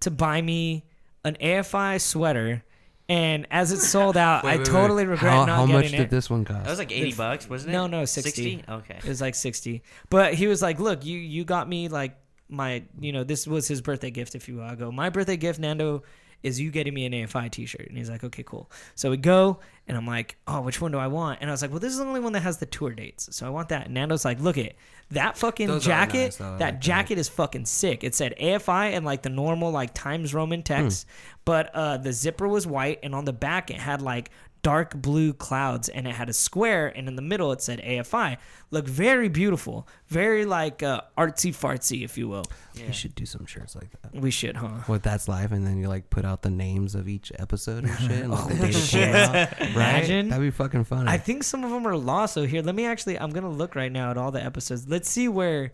[0.01, 0.85] to buy me
[1.25, 2.65] an AFI sweater,
[3.09, 6.29] and as it sold out, I totally regret how, not how getting much did this
[6.29, 6.65] one cost?
[6.65, 7.75] That was like eighty bucks, wasn't it?
[7.75, 8.65] No, no, 60.
[8.69, 8.97] Okay.
[8.99, 9.85] It was like 60.
[10.11, 12.17] But he was like, "Look, you you got me like
[12.49, 15.37] my, you know, this was his birthday gift if you will." I go, "My birthday
[15.37, 16.03] gift, Nando,
[16.43, 19.61] is you getting me an AFI t-shirt." And he's like, "Okay, cool." So we go
[19.89, 21.93] and I'm like, "Oh, which one do I want?" And I was like, "Well, this
[21.93, 23.87] is the only one that has the tour dates." So I want that.
[23.87, 24.77] And Nando's like, "Look it.
[25.11, 26.45] That fucking Those jacket, nice, though.
[26.45, 26.81] That like that.
[26.81, 28.05] jacket is fucking sick.
[28.05, 31.07] It said AFI and like the normal like Times Roman text,
[31.45, 34.31] but uh the zipper was white and on the back it had like
[34.65, 38.39] dark blue clouds and it had a square and in the middle it said AFI.
[38.73, 42.45] Looked very beautiful, very like uh, artsy fartsy, if you will.
[42.75, 42.87] Yeah.
[42.87, 44.21] You should do some shirts like that.
[44.21, 44.69] We should, huh?
[44.87, 47.97] What that's live, and then you like put out the names of each episode and
[48.01, 49.15] shit, and like Oh, date it shit.
[49.15, 49.33] out.
[49.61, 49.71] Right?
[49.71, 50.29] Imagine.
[50.31, 51.09] That'd be fucking funny.
[51.09, 52.35] I think some of them are lost.
[52.35, 53.17] So here, let me actually.
[53.17, 54.89] I'm gonna look right now at all the episodes.
[54.89, 55.73] Let's see where.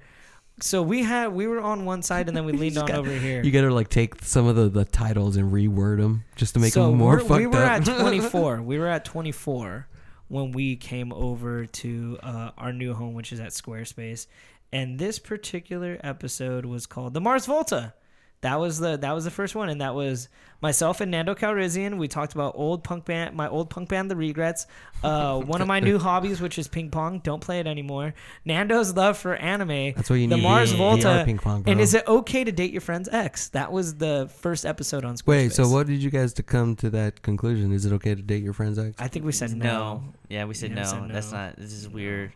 [0.62, 3.11] So we had we were on one side and then we leaned on got- over
[3.11, 3.42] here.
[3.42, 6.73] you gotta like take some of the, the titles and reword them just to make
[6.73, 7.81] so them more we're- fucked we were up.
[7.81, 8.62] at 24.
[8.62, 9.87] we were at 24
[10.29, 14.27] when we came over to uh, our new home, which is at Squarespace.
[14.73, 17.94] And this particular episode was called the Mars Volta.
[18.42, 20.29] That was the that was the first one, and that was
[20.62, 21.98] myself and Nando Calrissian.
[21.98, 24.66] We talked about old punk band, my old punk band, The Regrets.
[25.03, 27.18] Uh, one of my new hobbies, which is ping pong.
[27.18, 28.14] Don't play it anymore.
[28.46, 29.92] Nando's love for anime.
[29.94, 30.42] That's what you the need.
[30.42, 31.20] Mars Volta.
[31.20, 31.72] are ping pong, bro.
[31.72, 33.48] and is it okay to date your friend's ex?
[33.50, 35.26] That was the first episode on Squarespace.
[35.26, 37.72] Wait, so what did you guys to come to that conclusion?
[37.72, 38.96] Is it okay to date your friend's ex?
[38.98, 39.64] I think we said no.
[39.64, 40.05] no.
[40.31, 41.12] Yeah, we said Yeah, we no.
[41.12, 41.57] That's not.
[41.57, 42.33] This is weird.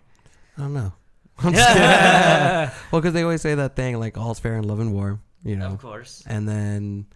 [0.59, 0.93] I don't know.
[1.39, 1.75] I'm just
[2.93, 5.57] well, because they always say that thing like all's fair in love and war, you
[5.57, 6.23] know, Of course.
[6.27, 7.07] and then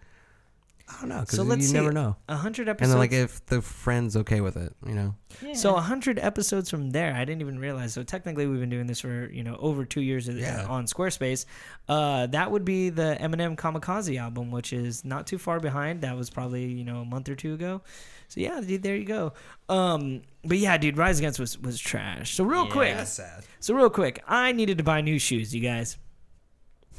[0.87, 1.73] I don't know because So you let's see.
[1.73, 2.15] never know.
[2.27, 2.91] A hundred episodes.
[2.91, 5.53] And then like if the friend's okay with it, you know, Yeah.
[5.53, 7.93] so a hundred episodes from there, I didn't even realize.
[7.93, 10.65] So technically, we've been doing this for you know over two years uh, Yeah.
[10.67, 11.45] on Squarespace.
[11.87, 16.01] Uh, that would be the Eminem Kamikaze album, which is not too far behind.
[16.01, 17.81] That was probably you know a month or two ago.
[18.27, 19.33] So yeah, dude, there you go.
[19.69, 22.33] Um, but yeah, dude, Rise Against was was trash.
[22.33, 22.71] So real Yeah.
[22.71, 23.43] quick, That's sad.
[23.59, 25.97] so real quick, I needed to buy new shoes, you guys.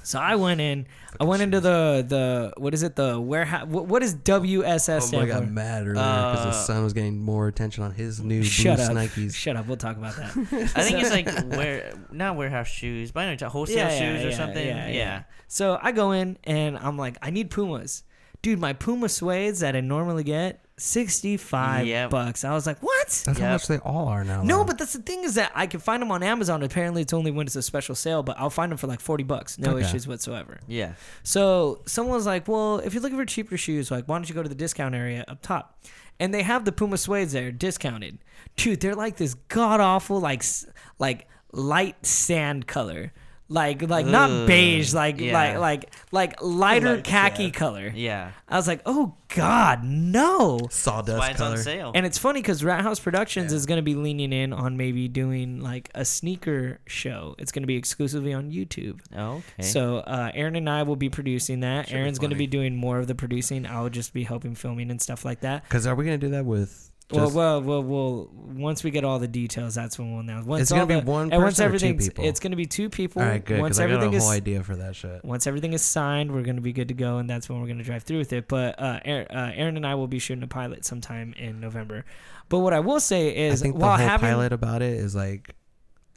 [0.03, 0.87] So I went in.
[1.19, 3.67] I went into the the what is it the warehouse?
[3.67, 6.93] What, what is WSS Oh, I stand got mad earlier because Uh, the son was
[6.93, 8.93] getting more attention on his new Shut blue up!
[8.93, 9.35] Nikes.
[9.35, 9.67] Shut up!
[9.67, 10.31] We'll talk about that.
[10.77, 14.25] I think it's like where not warehouse shoes, but I know you're talking wholesale shoes
[14.25, 14.67] or something.
[14.67, 15.25] Yeah.
[15.49, 18.05] So I go in and I'm like, I need Pumas.
[18.43, 22.11] Dude, my Puma suedes that I normally get, 65 Yep.
[22.11, 22.43] bucks.
[22.45, 23.07] I was like, what?
[23.09, 23.53] That's how Yep.
[23.53, 24.43] much they all are now.
[24.43, 24.65] No, though.
[24.65, 26.63] but that's the thing is that I can find them on Amazon.
[26.63, 29.25] Apparently, it's only when it's a special sale, but I'll find them for like 40
[29.25, 29.59] bucks.
[29.59, 29.85] No Okay.
[29.87, 30.59] issues whatsoever.
[30.67, 30.93] Yeah.
[31.23, 34.43] So someone's like, well, if you're looking for cheaper shoes, like, why don't you go
[34.43, 35.79] to the discount area up top?
[36.19, 38.19] And they have the Puma suedes there discounted.
[38.57, 40.67] Dude, they're like this god awful, like, s-
[40.99, 43.13] like light sand color.
[43.53, 45.33] Like, like not beige, like, yeah.
[45.33, 47.55] like, like, like lighter Light khaki sand.
[47.55, 47.93] color.
[47.93, 48.31] Yeah.
[48.49, 50.59] I was like, oh god, no.
[50.61, 51.63] That's sawdust why it's on color.
[51.63, 51.91] sale.
[51.93, 53.57] And it's funny because Rat House Productions Yeah.
[53.57, 57.35] is going to be leaning in on maybe doing like a sneaker show.
[57.41, 59.01] It's going to be exclusively on YouTube.
[59.13, 59.63] okay.
[59.63, 61.89] So uh, Aaron and I will be producing that.
[61.89, 63.67] Should Aaron's going to be doing more of the producing.
[63.67, 65.65] I'll just be helping filming and stuff like that.
[65.65, 66.90] Because are we gonna do that with?
[67.13, 68.29] Well, Just, well, well, well.
[68.55, 70.43] Once we get all the details, that's when we'll know.
[70.45, 72.25] Once It's gonna all be the- one and once person everything's, people?
[72.25, 73.23] it's going to be two people.
[73.23, 73.61] all right, good.
[73.61, 75.25] Once I got a is whole idea for that shit.
[75.25, 77.67] once everything is signed, we're going to be good to go, and that's when we're
[77.67, 78.49] going to drive through with it.
[78.49, 82.05] But uh, Aaron, uh, Aaron and I will be shooting a pilot sometime in November.
[82.49, 84.93] But what I will say is, I think the while whole having pilot about it
[84.95, 85.55] is like,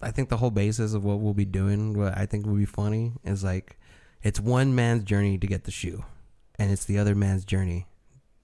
[0.01, 2.65] I think the whole basis of what we'll be doing, what I think will be
[2.65, 3.77] funny, is like,
[4.21, 6.03] it's one man's journey to get the shoe,
[6.60, 7.88] and it's the other man's journey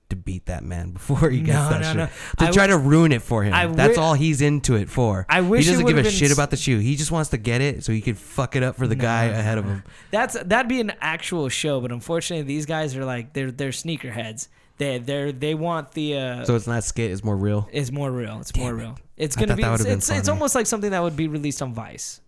[0.10, 1.95] to beat that man before he gets No, that no, shit.
[1.98, 2.06] no.
[2.06, 3.74] To I try w- to ruin it for him.
[3.74, 5.26] That's all he's into it for.
[5.30, 6.80] I wish he doesn't give a shit s- about the shoe.
[6.80, 9.26] He just wants to get it so he can fuck it up for the guy
[9.26, 9.84] ahead of him.
[10.12, 14.48] That's that'd be an actual show, but unfortunately, these guys are like they're they're sneakerheads.
[14.78, 17.12] They they they want the uh, So it's not skit.
[17.12, 17.67] It's more real.
[17.72, 18.39] it's more real.
[18.39, 18.76] It's more it.
[18.76, 18.98] real.
[19.17, 19.63] It's gonna be.
[19.63, 22.22] It's, it's, it's almost like something that would be released on Vice.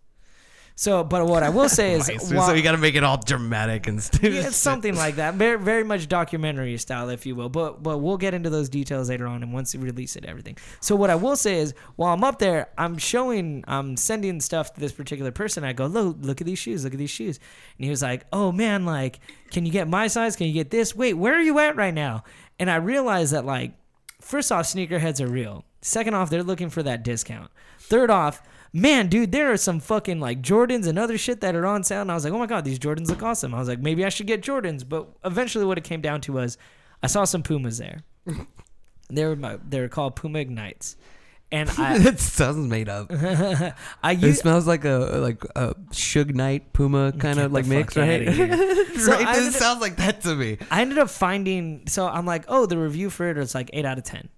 [0.82, 3.18] So, but what I will say is, while- so you got to make it all
[3.18, 4.34] dramatic and stupid.
[4.34, 7.50] yeah, it's something like that, very very much documentary style, if you will.
[7.50, 10.58] But but we'll get into those details later on, and once we release it, everything.
[10.80, 14.74] So what I will say is, while I'm up there, I'm showing, I'm sending stuff
[14.74, 15.64] to this particular person.
[15.64, 17.40] I go, look, look at these shoes, look at these shoes,
[17.78, 19.20] and he was like, oh man, like,
[19.52, 20.36] can you get my size?
[20.36, 20.96] Can you get this?
[20.96, 22.24] Wait, where are you at right now?
[22.58, 23.74] And I realized that like,
[24.20, 25.64] first off, sneakerheads are real.
[25.84, 27.52] Second off, they're looking for that discount.
[27.78, 28.42] Third off.
[28.74, 32.02] Man, dude, there are some fucking like Jordans and other shit that are on sale.
[32.02, 33.54] And I was like, oh my God, these Jordans look awesome.
[33.54, 34.88] I was like, maybe I should get Jordans.
[34.88, 36.58] But eventually, what it came down to was
[37.04, 38.04] I saw some Pumas there.
[39.10, 40.96] they were my, they were called Puma Ignites,
[41.52, 43.12] and I it sounds made up.
[44.04, 48.26] I It smells like a like a Suge Knight Puma kind of like mix, right?
[48.26, 49.28] So right?
[49.28, 50.60] Ended up- sounds like that to me.
[50.70, 53.86] I ended up finding so I'm like, oh, the review for it is like eight
[53.86, 54.30] out of ten.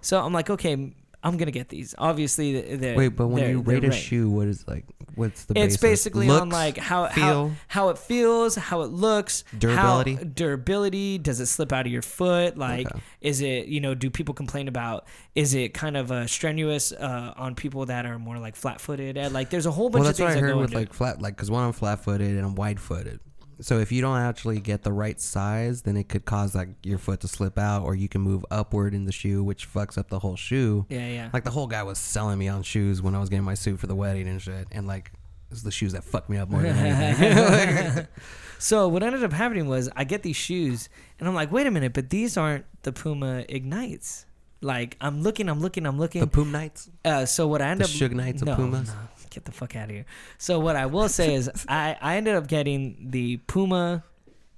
[0.00, 0.94] So I'm like, okay,
[1.24, 1.94] I'm gonna get these.
[1.98, 3.96] Obviously, they're, Wait, but when you rate a ranked.
[4.04, 4.84] shoe, what is like?
[5.14, 5.52] What's the?
[5.58, 5.80] it's basis?
[5.80, 7.52] basically on like how how feel?
[7.68, 10.14] how it feels, how it looks, Durability?
[10.14, 11.18] how, durability.
[11.18, 12.56] Does it slip out of your foot?
[12.58, 13.00] Like, Okay.
[13.20, 13.94] is it you know?
[13.94, 15.06] Do people complain about?
[15.34, 19.16] Is it kind of uh, strenuous uh, on people that are more like flat-footed?
[19.16, 20.78] And like, there's a whole bunch Well, of that's what things I heard with into
[20.78, 23.20] like flat, like because one I'm flat-footed and I'm wide-footed.
[23.60, 26.98] So if you don't actually get the right size, then it could cause like your
[26.98, 30.08] foot to slip out, or you can move upward in the shoe, which fucks up
[30.08, 30.86] the whole shoe.
[30.88, 31.30] Yeah, yeah.
[31.32, 33.78] Like the whole guy was selling me on shoes when I was getting my suit
[33.80, 35.12] for the wedding and shit, and like
[35.50, 38.08] it's the shoes that fucked me up more than anything.
[38.62, 40.88] So what ended up happening was I get these shoes
[41.18, 44.24] and I'm like, wait a minute, but these aren't the Puma Ignites.
[44.60, 46.20] Like I'm looking, I'm looking, I'm looking.
[46.20, 46.88] the Puma Knights.
[47.04, 48.86] Uh, so what I end The up Suge Knights of no, Pumas?
[48.86, 48.94] no,
[49.32, 50.06] get the fuck out of here.
[50.38, 54.04] So what I will say is I I ended up getting the Puma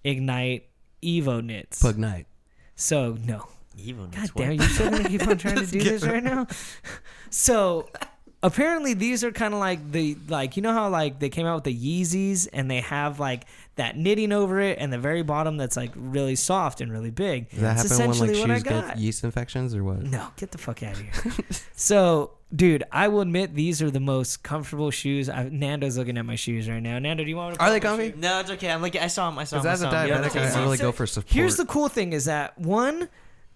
[0.03, 0.67] Ignite
[1.03, 1.81] Evo knits.
[1.83, 2.27] Pug Knight.
[2.77, 3.47] So no,
[3.79, 6.47] Even God damn, you still gonna keep on trying to do this right now?
[7.31, 7.89] So
[8.43, 11.55] apparently these are kind of like the like you know how like they came out
[11.55, 13.45] with the Yeezys and they have like
[13.77, 17.51] that knitting over it and the very bottom that's like really soft and really big.
[17.51, 20.03] Does that It's happen when like I shoes get yeast infections or what?
[20.03, 21.13] No, get the fuck out of here.
[21.75, 25.29] so, dude, I will admit these are the most comfortable shoes.
[25.29, 26.99] I, Nando's looking at my shoes right now.
[26.99, 27.61] Nando, do you want to?
[27.63, 28.11] Are they comfy?
[28.13, 28.17] shoe?
[28.19, 28.71] No, it's okay.
[28.71, 29.39] I'm like I saw them.
[29.39, 29.57] I saw.
[29.61, 31.33] Because as I a diabetic, Yeah, I really So go for support.
[31.33, 33.09] Here's the cool thing: is that one,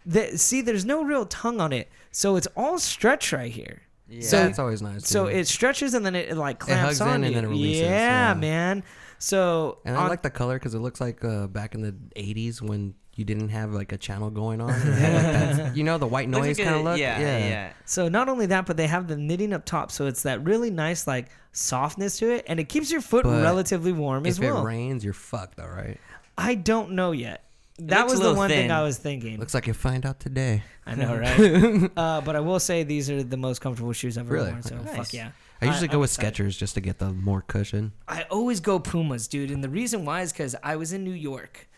[0.07, 3.83] that see, there's no real tongue on it, so it's all stretch right here.
[4.09, 4.23] Yeah.
[4.23, 5.07] So- that's always nice.
[5.07, 5.37] So too.
[5.37, 8.29] it stretches and then it, like clamps hugs in on and then it releases, Yeah,
[8.29, 8.35] yeah.
[8.35, 8.83] man.
[9.19, 11.93] So And I on- like the color because it looks like uh, back in the
[12.17, 14.69] '80s when you didn't have like a channel going on.
[14.69, 16.99] Like, you know, the white noise kind of look.
[16.99, 17.73] Yeah, yeah, yeah.
[17.85, 20.71] So not only that, but they have the knitting up top, so it's that really
[20.71, 24.59] nice like softness to it, and it keeps your foot But relatively warm as well.
[24.59, 25.99] If it rains, you're fucked, all right.
[26.37, 27.45] I don't know yet.
[27.81, 28.71] That was the little one thing.
[28.73, 29.39] I was thinking.
[29.39, 30.63] Looks like you find out today.
[30.87, 31.91] I know, right?
[31.97, 34.51] uh, but I will say these are the most comfortable shoes I've ever Really?
[34.51, 34.63] worn.
[34.63, 34.97] So Nice.
[34.97, 35.31] fuck yeah.
[35.61, 36.35] I usually I- go I'm with excited.
[36.35, 37.93] Skechers just to get the more cushion.
[38.07, 41.13] I always go Pumas, dude, and the reason why is because I was in New
[41.13, 41.69] York,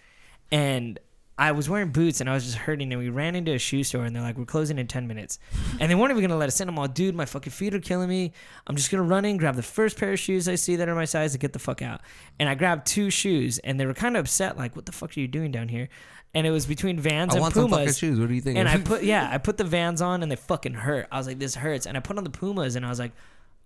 [0.52, 0.98] and
[1.38, 3.82] I was wearing boots and I was just hurting, and we ran into a shoe
[3.82, 5.38] store, and they're like, "We're closing in ten minutes,"
[5.80, 6.68] and they weren't even gonna let us in.
[6.68, 8.32] I'm all, dude, my fucking feet are killing me.
[8.66, 10.94] I'm just gonna run in, grab the first pair of shoes I see that are
[10.94, 12.02] my size, and get the fuck out.
[12.38, 15.16] And I grabbed two shoes, and they were kind of upset, like, "What the fuck
[15.16, 15.88] are you doing down here?"
[16.34, 17.98] And it was between Vans I and want some fucking Pumas.
[17.98, 18.20] shoes.
[18.20, 18.58] What do you think?
[18.58, 21.08] And I put yeah, I put the Vans on and they fucking hurt.
[21.10, 21.86] I was like, this hurts.
[21.86, 23.12] And I put on the Pumas and I was like,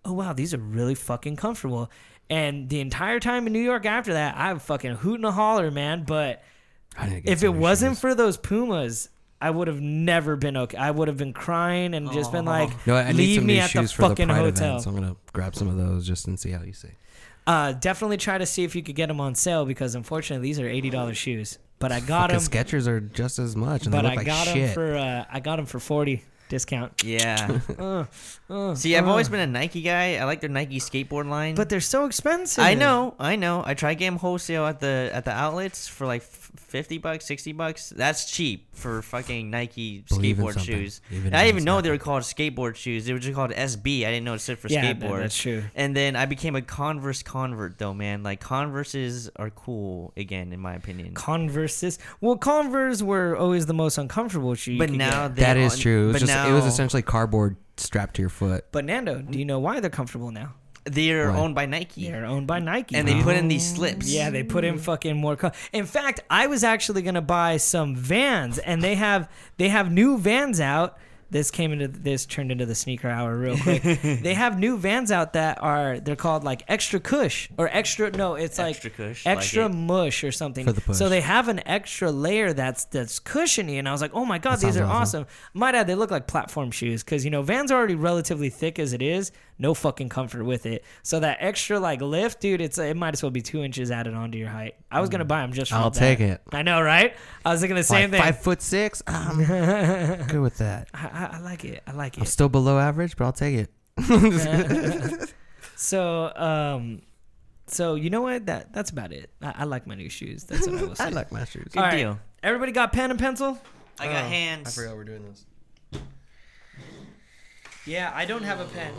[0.05, 1.91] oh wow, these are really fucking comfortable.
[2.31, 5.71] And the entire time in New York after that, I'm fucking hoot and a holler,
[5.71, 6.05] man.
[6.05, 6.43] But
[6.97, 8.01] I need to get if it wasn't shoes.
[8.01, 10.77] for those Pumas, I would have never been okay.
[10.79, 13.55] I would have been crying and just been like, no, I need leave some me
[13.55, 14.69] new at the shoes for the fucking Pride hotel.
[14.69, 16.89] event, so I'm gonna grab some of those just and see how you see.
[17.47, 20.59] Uh, definitely try to see if you could get them on sale because unfortunately these
[20.59, 21.59] are eighty dollars shoes.
[21.79, 22.39] But I got them.
[22.43, 24.73] Because Skechers are just as much, and But they look I like got them shit.
[24.73, 26.23] for uh, I got them for forty
[26.55, 27.03] discount.
[27.05, 27.61] Yeah.
[27.75, 28.05] Uh,
[28.49, 29.11] uh, See, I've uh.
[29.11, 30.17] always been a Nike guy.
[30.17, 31.55] I like their Nike skateboard line.
[31.55, 32.63] But they're so expensive.
[32.63, 33.63] I know, I know.
[33.65, 36.23] I tried getting wholesale at the at the outlets for like
[36.55, 37.91] f- fifty bucks, sixty bucks.
[37.97, 41.01] That's cheap for fucking Nike Believe in skateboard something, shoes.
[41.11, 41.85] even I if didn't it's even know not.
[41.85, 43.07] they were called skateboard shoes.
[43.07, 44.07] They were just called SB.
[44.07, 45.21] I didn't know it stood for Yeah, that- skateboard.
[45.21, 45.63] that's true.
[45.75, 48.23] And then I became a Converse convert, though, man.
[48.23, 51.15] Like Converses are cool again, in my opinion.
[51.15, 51.99] Converses.
[52.21, 54.73] Well, Converse were always the most uncomfortable shoe.
[54.73, 55.37] you but could now get.
[55.37, 56.03] they that is on- true.
[56.05, 58.67] It was but just now it was essentially cardboard strapped to your foot.
[58.73, 60.55] But Nando, do you know why they're comfortable now?
[60.85, 61.39] They're Why?
[61.39, 63.23] owned by Nike, They're owned by Nike, and they bro.
[63.25, 63.77] put in these oh.
[63.77, 64.13] slips.
[64.13, 65.37] Yeah, they put in fucking more.
[65.37, 69.91] Co- in fact, I was actually gonna buy some Vans, and they have they have
[69.91, 70.99] new Vans out.
[71.31, 73.83] This came into this turned into the sneaker hour real quick.
[74.23, 78.35] they have new Vans out that are they're called like extra cush or extra no,
[78.37, 79.71] it's like Extra cush, like extra it.
[79.75, 80.65] mush or something.
[80.65, 80.97] For the push.
[80.97, 84.39] So they have an extra layer that's that's cushiony, and I was like, oh my
[84.39, 85.23] god, That these sounds are awesome.
[85.23, 85.27] awesome.
[85.55, 88.79] Might add, they look like platform shoes because you know Vans are already relatively thick
[88.79, 89.33] as it is.
[89.57, 90.85] No fucking comfort with it.
[91.05, 94.13] So that extra like lift, dude, it's it might as well be two inches added
[94.15, 94.75] onto your height.
[94.91, 95.71] I was gonna buy them just.
[95.71, 95.81] For Mm.
[95.81, 95.99] I'll that.
[95.99, 96.41] take it.
[96.53, 97.15] I know, right?
[97.45, 98.21] I was thinking the same Like thing.
[98.23, 99.03] Five foot six.
[99.07, 99.45] I'm
[100.27, 100.89] good with that.
[100.93, 101.83] I, I, I like it.
[101.87, 102.21] I like it.
[102.21, 102.29] I'm it.
[102.31, 103.71] still below average, but I'll take it.
[105.77, 107.03] so, um,
[107.69, 108.47] so you know what?
[108.47, 109.31] That that's about it.
[109.41, 110.45] I, I like my new shoes.
[110.45, 111.05] That's what I will say.
[111.05, 111.69] I like my shoes.
[111.73, 111.97] Good All right.
[111.97, 112.19] deal.
[112.43, 113.59] Everybody got pen and pencil?
[114.01, 114.67] I got hands.
[114.67, 115.45] I forgot we're doing this.
[117.87, 118.93] Yeah, I don't have a pen.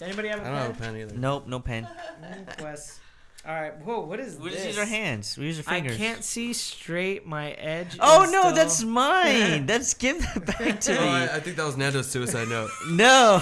[0.00, 1.14] Does anybody have a I don't have a pen either.
[1.14, 1.84] Nope, no pen.
[1.86, 2.60] Mm-hmm.
[2.62, 2.98] Quest.
[3.46, 3.76] All right.
[3.84, 4.00] Whoa.
[4.00, 4.54] What is We this?
[4.56, 5.38] just use our hands.
[5.38, 5.92] We use our fingers.
[5.92, 5.96] I fingers.
[6.14, 7.26] can't see straight.
[7.26, 7.96] My edge.
[8.00, 9.66] Oh is no, still- that's mine.
[9.72, 11.08] That's give that back to me.
[11.08, 12.70] I think that was Nando's suicide note.
[12.90, 13.40] No.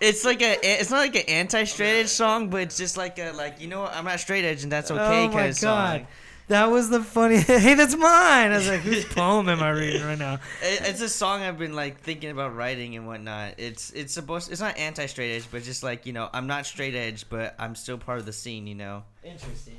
[0.00, 0.58] it's like a.
[0.62, 3.82] It's not like an anti-straight edge song, but it's just like a like you know
[3.82, 3.94] what?
[3.94, 5.98] I'm not straight edge and that's okay oh kind my of uh, god.
[6.00, 6.06] song.
[6.50, 7.36] That was the funny.
[7.40, 8.50] hey, that's mine.
[8.50, 10.40] I was like, whose poem am I reading right now?
[10.60, 13.54] It's a song I've been like thinking about writing and whatnot.
[13.58, 14.50] It's it's supposed.
[14.50, 17.76] It's not anti-straight edge, but just like you know, I'm not straight edge, but I'm
[17.76, 18.66] still part of the scene.
[18.66, 19.04] You know.
[19.22, 19.76] Interesting.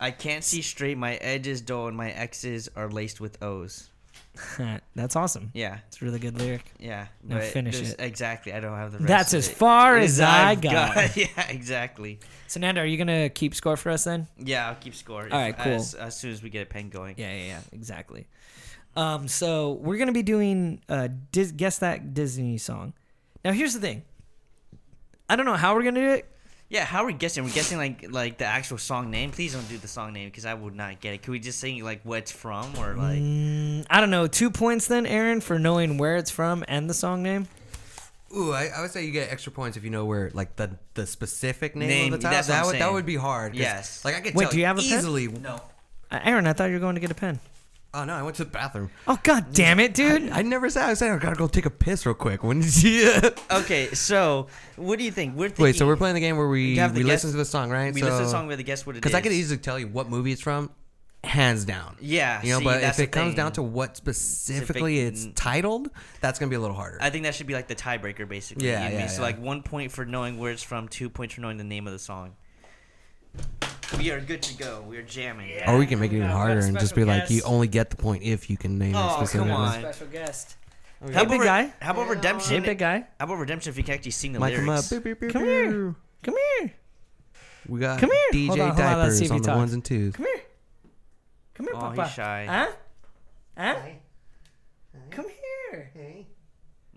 [0.00, 0.96] I can't see straight.
[0.96, 3.90] My edge is dull, and my X's are laced with O's.
[4.94, 5.50] That's awesome.
[5.54, 6.72] Yeah, It's a really good lyric.
[6.78, 7.06] yeah.
[7.22, 7.96] Now finish it.
[7.98, 8.52] Exactly.
[8.52, 9.08] I don't have the rest.
[9.08, 11.16] That's as far It as I I've got.
[11.16, 12.18] Yeah, exactly.
[12.46, 14.26] So Nando, are you gonna keep score for us then?
[14.38, 15.26] Yeah, I'll keep score.
[15.26, 15.72] if- All right, cool.
[15.74, 17.14] As, as soon as we get a pen going.
[17.18, 18.26] Yeah, yeah, yeah, exactly.
[18.96, 22.92] Um, so we're gonna be doing uh, Dis- guess that Disney song.
[23.44, 24.02] Now here's the thing.
[25.28, 26.26] I don't know how we're gonna do it.
[26.70, 27.42] Yeah, how are we guessing?
[27.42, 29.32] We're guessing like like the actual song name.
[29.32, 31.22] Please don't do the song name because I would not get it.
[31.22, 33.18] Can we just sing like what it's from or like?
[33.18, 34.28] Mm, I don't know.
[34.28, 37.48] Two points then, Aaron, for knowing where it's from and the song name.
[38.36, 40.70] Ooh, I, I would say you get extra points if you know where, like the
[40.94, 42.36] the specific name, Name, of the title.
[42.36, 43.56] that's what That I'm would that would be hard.
[43.56, 44.04] Yes.
[44.04, 44.98] Like I could Wait, tell do you have a pen?
[44.98, 45.26] easily.
[45.26, 45.60] No.
[46.12, 47.40] Uh, Aaron, I thought you were going to get a pen.
[47.92, 48.88] Oh no, I went to the bathroom.
[49.08, 50.30] Oh God damn it, dude!
[50.30, 52.44] I never said I said I gotta go take a piss real quick.
[52.44, 53.12] When did you?
[53.50, 55.34] Okay, so what do you think?
[55.36, 57.32] We're thinking, Wait, so we're playing the game where we You have we the listen
[57.32, 57.92] to the song, right?
[57.92, 58.46] We so, listen to the song.
[58.46, 59.00] We have to guess what it is.
[59.00, 60.70] because I could easily tell you what movie it's from,
[61.24, 61.96] hands down.
[62.00, 63.36] Yeah, You know, see, but that's if it the comes thing.
[63.36, 66.98] down to what specifically it's n- titled, that's gonna be a little harder.
[67.00, 68.68] I think that should be like the tiebreaker, basically.
[68.68, 69.08] Yeah, you know what I yeah, mean?
[69.08, 69.26] So yeah.
[69.26, 71.92] like one point for knowing where it's from, two points for knowing the name of
[71.92, 72.36] the song.
[73.98, 74.84] We are good to go.
[74.88, 75.50] We are jamming.
[75.66, 77.18] or we can make it even got- we got a harder and just be special
[77.20, 79.52] like, you only get the point if you can name Oh, it come specifically.
[79.52, 79.80] on.
[79.80, 80.56] Special guest.
[81.00, 81.72] How Hey, about big re- guy.
[81.80, 82.62] How about Hey, redemption?
[82.62, 83.06] big guy.
[83.18, 83.70] How about redemption?
[83.70, 84.74] If you can actually sing the Mic 'em up.
[84.74, 84.88] lyrics.
[84.90, 85.70] Beep, beep, beep, Come here.
[85.88, 85.96] beep.
[86.22, 86.72] Come here.
[87.68, 88.18] We got Come here.
[88.32, 89.56] DJ Hold on, hold on, let's diapers see if on he the talks.
[89.58, 90.14] ones and twos.
[90.16, 90.40] Come here.
[91.54, 92.04] Come here, Oh, Papa.
[92.04, 92.46] he's shy.
[92.48, 92.66] Huh?
[93.56, 93.80] Huh?
[95.10, 96.26] Come here.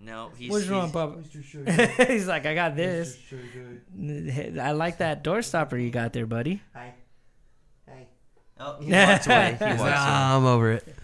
[0.04, 0.50] No, he's.
[0.50, 2.06] What's wrong, he's- Papa?
[2.12, 3.16] he's like, I got this.
[4.60, 6.60] I like that door stopper you got there, buddy.
[6.74, 6.94] Hi.
[7.86, 8.08] Hey.
[8.60, 9.56] Oh, he walked away.
[9.58, 9.90] He walked away.
[9.90, 10.96] Nah, I'm over it.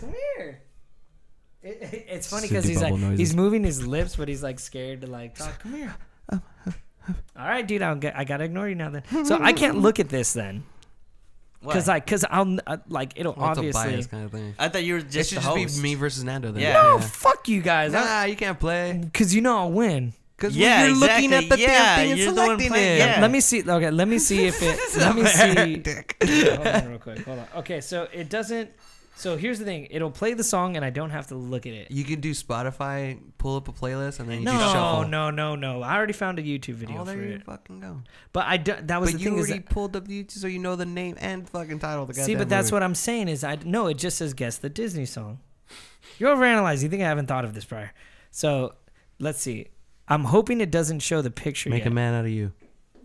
[0.00, 0.62] Come here.
[1.62, 3.18] It, it- it's funny because he's like noises.
[3.18, 5.58] he's moving his lips, but he's like scared to like talk.
[5.60, 5.94] Come here.
[6.30, 6.40] All
[7.36, 7.82] right, dude.
[7.82, 9.24] I'll get, I gotta ignore you now then.
[9.24, 10.77] So I can't look at this then, What?
[11.60, 13.90] Because like, cause I'll uh, like it'll Well, it's a obviously.
[13.92, 14.54] bias kind of thing.
[14.58, 15.76] I thought you were It just should the just host.
[15.76, 16.62] be me versus Nando then.
[16.62, 16.74] Yeah.
[16.74, 17.92] No, fuck you guys.
[17.92, 18.98] Nah, you can't play.
[19.02, 20.12] Because you know I'll win.
[20.36, 22.94] Because Yeah, you're looking at the Yeah, damn thing and you're the one selecting playing-
[22.94, 22.98] it.
[22.98, 23.20] yeah.
[23.20, 23.68] Let me see.
[23.68, 24.78] Okay, let me see if it.
[24.98, 25.76] let me see.
[25.78, 26.16] Dick.
[26.24, 27.24] hold on real quick.
[27.24, 27.46] Hold on.
[27.56, 28.70] Okay, so it doesn't.
[29.18, 29.88] So here's the thing.
[29.90, 31.90] It'll play the song, and I don't have to look at it.
[31.90, 35.08] You can do Spotify, pull up a playlist, and then you do No, shuffle.
[35.08, 35.82] no, no, no.
[35.82, 37.44] I already found a YouTube video Oh, for there you it.
[37.44, 38.02] fucking go.
[38.32, 40.22] But I do, that was But the you thing is already that, pulled up the
[40.22, 42.04] YouTube, so you know the name and fucking title.
[42.04, 42.74] Of the see, but that's movie.
[42.74, 43.88] what I'm saying is I no.
[43.88, 45.40] It just says guess the Disney song.
[46.18, 46.84] You're overanalyzing.
[46.84, 47.92] You think I haven't thought of this prior?
[48.30, 48.74] So
[49.18, 49.66] let's see.
[50.06, 51.88] I'm hoping it doesn't show the picture Make yet.
[51.88, 52.52] a man out of you.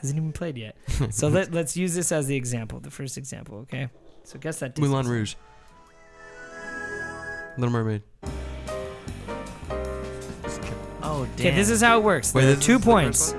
[0.00, 0.76] Hasn't even played yet.
[1.10, 3.58] so let let's use this as the example, the first example.
[3.58, 3.88] Okay.
[4.24, 5.06] So guess that Disney Moulin.
[5.06, 5.34] Rouge.
[7.56, 8.02] Little Mermaid.
[11.02, 11.46] Oh damn.
[11.46, 12.34] Okay, this is how it works.
[12.34, 13.34] Wait, There are this two is the points.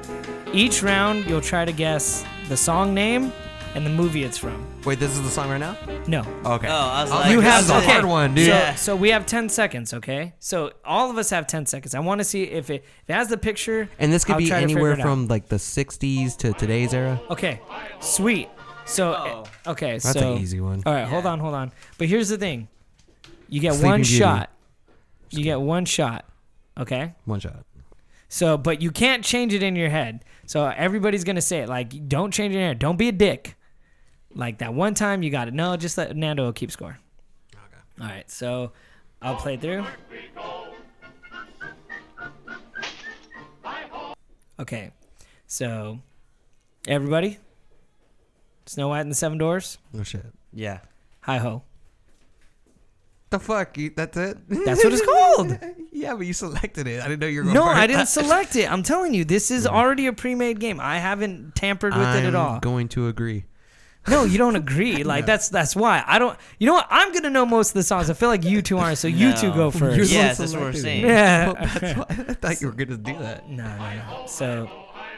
[0.53, 3.33] Each round, you'll try to guess the song name
[3.73, 4.65] and the movie it's from.
[4.85, 5.75] Wait, this is the song right now?
[6.07, 6.23] No.
[6.45, 6.67] Oh, okay.
[6.69, 8.45] Oh, I was Oh, like, you this have is a okay, hard one, dude.
[8.45, 8.75] So, Yeah.
[8.75, 10.33] so we have 10 seconds, okay?
[10.39, 11.93] So all of us have 10 seconds.
[11.93, 13.89] I want to see if it, if it has the picture.
[13.99, 15.03] And this could I'll be try to figure anywhere it out.
[15.03, 17.19] from like the 60s to today's era.
[17.31, 17.59] Okay,
[17.99, 18.47] sweet.
[18.85, 19.43] So, Oh.
[19.65, 20.33] Eh, okay, That's so.
[20.33, 20.83] an easy one.
[20.85, 21.71] All right, hold on, hold on.
[21.97, 22.67] But here's the thing
[23.49, 24.17] you get Sleeping one Beauty.
[24.17, 24.51] shot.
[25.31, 26.25] You get one shot,
[26.77, 27.13] okay?
[27.25, 27.65] One shot.
[28.29, 30.23] So, but you can't change it in your head.
[30.45, 32.79] So everybody's gonna say it like, don't change it in your head.
[32.79, 33.55] Don't be a dick.
[34.33, 35.53] Like that one time you got it.
[35.53, 36.99] No, just let Nando keep score.
[37.53, 38.01] Okay.
[38.01, 38.29] All right.
[38.29, 38.71] So
[39.21, 39.85] I'll play through.
[44.59, 44.91] Okay.
[45.47, 45.99] So
[46.87, 47.37] everybody,
[48.65, 49.77] Snow White and the Seven Doors.
[49.93, 50.25] No shit.
[50.53, 50.79] Yeah.
[51.21, 51.63] Hi ho.
[53.31, 53.77] The fuck?
[53.77, 54.37] You, that's it?
[54.47, 55.05] That's what it's
[55.35, 55.57] called.
[55.91, 57.01] yeah, but you selected it.
[57.01, 57.77] I didn't know you were going No, first.
[57.77, 58.71] I didn't select it.
[58.71, 59.71] I'm telling you, this is mm.
[59.71, 60.79] already a pre-made game.
[60.79, 62.59] I haven't tampered with it at I'm all.
[62.59, 63.45] going to agree.
[64.07, 65.03] No, you don't agree.
[65.03, 66.37] Like that's that's why I don't.
[66.59, 66.87] You know what?
[66.91, 68.09] I'm gonna know most of the songs.
[68.09, 68.99] I feel like you two aren't.
[68.99, 69.55] So you two No.
[69.55, 69.97] go first.
[69.97, 71.05] You're the Yes, one that's what we're selecting saying.
[71.05, 71.45] Yeah.
[71.53, 73.49] Well, that's why I thought you were going to do that.
[73.49, 74.23] No, no, no.
[74.27, 74.69] So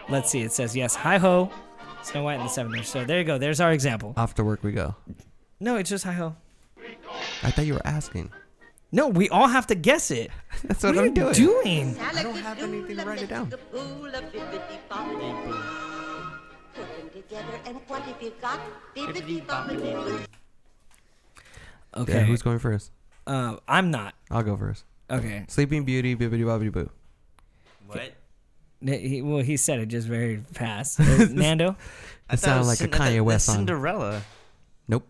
[0.08, 0.42] let's see.
[0.42, 0.96] It says yes.
[0.96, 1.52] Hi ho,
[2.04, 2.90] Snow White and the Seven Dwarfs.
[2.90, 3.38] So there you go.
[3.38, 4.14] There's our example.
[4.18, 4.96] Off to work we go.
[5.60, 6.36] No, it's just hi ho.
[7.44, 8.32] I thought you were asking.
[8.92, 10.32] No, we all have to guess it.
[10.64, 11.34] That's What what, are I'm you doing.
[11.34, 11.98] doing?
[12.00, 13.50] I don't have anything to write it down.
[17.12, 18.60] together, and what have you got?
[18.96, 20.20] Bibbidi bobbidi boo.
[21.96, 22.14] Okay.
[22.14, 22.92] Yeah, who's going first?
[23.26, 24.14] uh, I'm not.
[24.32, 24.86] I'll go first.
[25.10, 25.46] Okay.
[25.48, 26.90] Sleeping Beauty, Bibbidi Bobbidi Boo.
[27.88, 28.14] What?
[28.86, 31.00] N- He, well, he said it just very fast.
[31.32, 31.76] Nando.
[32.30, 33.56] I It thought sounded like a Kanye West song.
[33.58, 34.22] Cinderella.
[34.88, 35.08] Nope.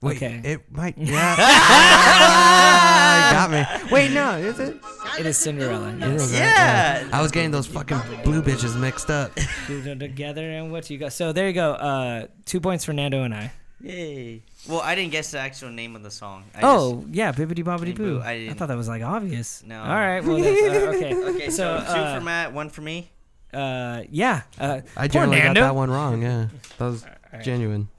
[0.00, 0.40] Wait, Okay.
[0.44, 0.96] it might.
[0.98, 1.36] Yeah.
[1.38, 3.90] Ah, got me.
[3.92, 4.76] Wait, no, is it?
[5.18, 5.94] It is Cinderella.
[5.98, 6.22] Yes.
[6.22, 6.38] is, right?
[6.40, 7.08] Yeah.
[7.12, 9.32] I was getting those fucking blue bitches mixed up.
[9.66, 11.12] Together and what you got.
[11.12, 11.72] So there you go.
[11.72, 13.52] Uh, two points for Nando and I.
[13.84, 14.40] Yay.
[14.66, 16.44] Well, I didn't guess the actual name of the song.
[16.54, 18.20] I oh yeah, bibbidi bobbidi Boo, boo.
[18.24, 19.62] I I, didn't- I thought that was like obvious.
[19.66, 19.78] No.
[19.82, 20.24] All right.
[20.24, 21.14] Well, that's, uh, okay.
[21.14, 23.10] Okay, so, So, two uh, for Matt, one for me.
[23.52, 24.42] Uh, yeah.
[24.58, 26.22] Uh, I poor generally got that one wrong.
[26.22, 27.42] Yeah, that was right.
[27.44, 27.88] genuine.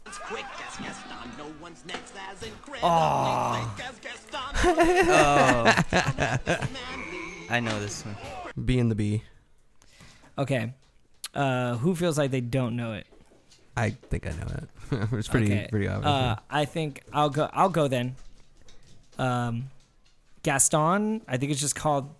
[2.83, 3.73] Oh.
[7.49, 8.15] I know this one.
[8.65, 9.23] B and the B.
[10.37, 10.73] Okay.
[11.33, 13.07] Uh, who feels like they don't know it?
[13.77, 14.69] I think I know it.
[15.13, 15.67] it's pretty okay.
[15.69, 16.11] pretty obvious.
[16.11, 17.49] Uh, I think I'll go.
[17.53, 18.15] I'll go then.
[19.17, 19.69] Um,
[20.43, 21.21] Gaston.
[21.27, 22.13] I think it's just called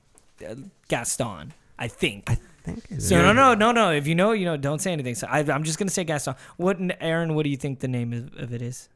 [0.47, 0.55] uh,
[0.87, 1.53] Gaston.
[1.77, 2.29] I think.
[2.29, 2.83] I think.
[2.99, 3.91] So no, no, no, no.
[3.91, 4.57] If you know, you know.
[4.57, 5.15] Don't say anything.
[5.15, 6.35] So I, I'm just gonna say Gaston.
[6.57, 7.35] What, Aaron?
[7.35, 8.89] What do you think the name of, of it is?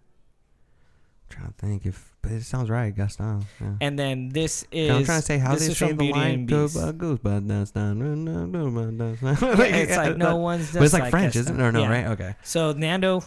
[1.29, 3.45] trying to think if, but it sounds right, Gaston.
[3.61, 3.73] Yeah.
[3.81, 4.89] And then this is.
[4.89, 6.63] I'm trying to say how this they is say from the Beauty line and go
[6.65, 6.77] Beast.
[6.77, 10.73] uh, goes, but that's it's like no one's.
[10.73, 11.55] But it's like, French, Gaston.
[11.55, 11.63] isn't it?
[11.63, 11.89] Or no, Yeah.
[11.89, 12.07] right?
[12.07, 12.35] Okay.
[12.43, 13.23] So Nando,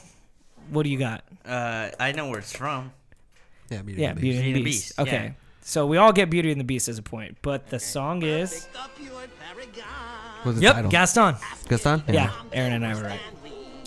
[0.72, 1.24] what do you got?
[1.46, 2.92] Uh, I know where it's from.
[3.70, 4.38] Yeah, Beauty Yeah, and the Beauty Beast.
[4.38, 4.88] and the Beauty and the Beast.
[4.88, 5.24] Beast, Okay.
[5.26, 5.32] yeah.
[5.64, 8.66] So we all get Beauty and the Beast as a point, but the song is.
[10.42, 10.90] What's the Yep, title?
[10.90, 11.36] Gaston.
[11.68, 12.02] Gaston.
[12.08, 13.20] Yeah, Aaron and I were right.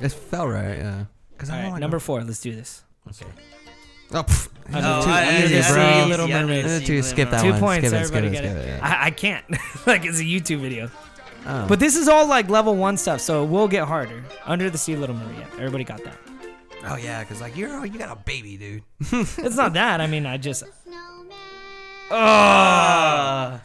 [0.02, 0.78] It felt right.
[0.78, 1.06] Yeah.
[1.34, 2.24] Because All I don't right, like number four.
[2.24, 2.84] Let's do this.
[3.10, 3.26] Okay.
[4.14, 4.48] Oh, pff.
[4.68, 6.66] Under Oh, the- I- under I- the I- sea, I- Little yeah, Mermaid.
[6.80, 7.60] See, two, skip that Two one.
[7.60, 7.88] points.
[7.88, 8.70] Skip it, skip Everybody it, get skip it.
[8.70, 8.88] it, yeah.
[9.02, 9.46] I, I can't.
[9.86, 10.90] like it's a YouTube video.
[11.46, 11.68] Oh.
[11.68, 14.24] But this is all like level one stuff, so it will get harder.
[14.46, 15.40] Under the Sea, Little Mermaid.
[15.40, 16.18] Yeah, everybody got that.
[16.88, 18.84] Oh yeah, because like you're you got a baby, dude.
[19.12, 20.02] It's not that.
[20.02, 20.64] I mean, I just.
[22.12, 23.58] Uh,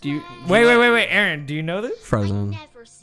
[0.00, 1.46] Do you wait, wait, wait, wait, Aaron?
[1.46, 1.98] Do you know this?
[2.04, 2.56] Frozen.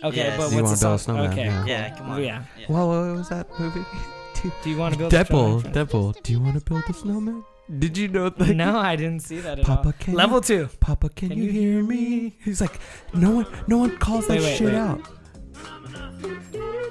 [0.03, 0.37] Okay, Yes.
[0.37, 1.15] but Do you what's the wanna song?
[1.15, 1.31] build a snowman?
[1.31, 1.45] Okay.
[1.45, 1.65] Yeah.
[1.65, 2.23] yeah, come on.
[2.23, 2.43] Yeah.
[2.67, 3.85] Whoa, what was that movie?
[4.63, 5.13] Do you want to build?
[5.13, 5.73] a Deadpool, snowman?
[5.73, 6.23] Deadpool.
[6.23, 7.43] Do you want to build a snowman?
[7.79, 8.53] Did you know that?
[8.55, 9.93] No, I didn't see that at Papa, all.
[9.99, 10.69] can Level you- two.
[10.79, 12.35] Papa, can, Can you, you hear hear me?
[12.43, 12.79] He's like,
[13.13, 14.75] no one, no one calls Wait, that wait, shit wait.
[14.75, 14.99] out.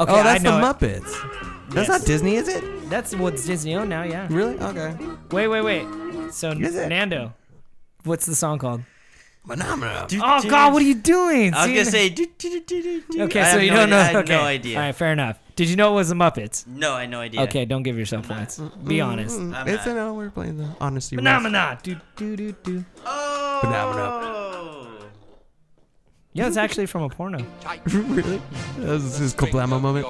[0.01, 0.63] Okay, oh, I that's the know it.
[0.63, 1.13] Muppets.
[1.71, 2.01] That's Yes.
[2.01, 2.91] not Disney, is it?
[2.91, 4.03] That's what's Disney owned now.
[4.03, 4.27] Yeah.
[4.31, 4.59] Really?
[4.59, 4.95] Okay.
[5.31, 5.87] Wait, wait, wait.
[6.33, 6.89] So Is it?
[6.89, 7.33] Nando,
[8.05, 8.83] what's the song called?
[9.47, 10.07] Phenomena.
[10.23, 11.55] Oh God, what are you doing?
[11.55, 11.75] I was See?
[11.75, 12.09] gonna say.
[12.11, 13.23] Do, do, do, do, do, do.
[13.23, 13.99] Okay, I so have you no don't know.
[13.99, 14.37] I have okay.
[14.37, 14.77] no idea.
[14.77, 15.39] All right, fair enough.
[15.57, 16.67] Did you know it was the Muppets?
[16.67, 17.41] No, I had no idea.
[17.43, 18.59] Okay, don't give yourself points.
[18.59, 19.39] Be honest.
[19.39, 19.89] I'm it's not.
[19.89, 20.13] an hour.
[20.13, 21.17] We're playing the honesty.
[21.17, 21.27] rules.
[21.27, 21.79] Phenomena.
[21.83, 22.85] Do do do do.
[23.07, 24.89] Oh.
[26.33, 27.45] Yeah, it's actually from a porno.
[27.87, 28.41] really?
[28.79, 30.07] That was his Kablama moment.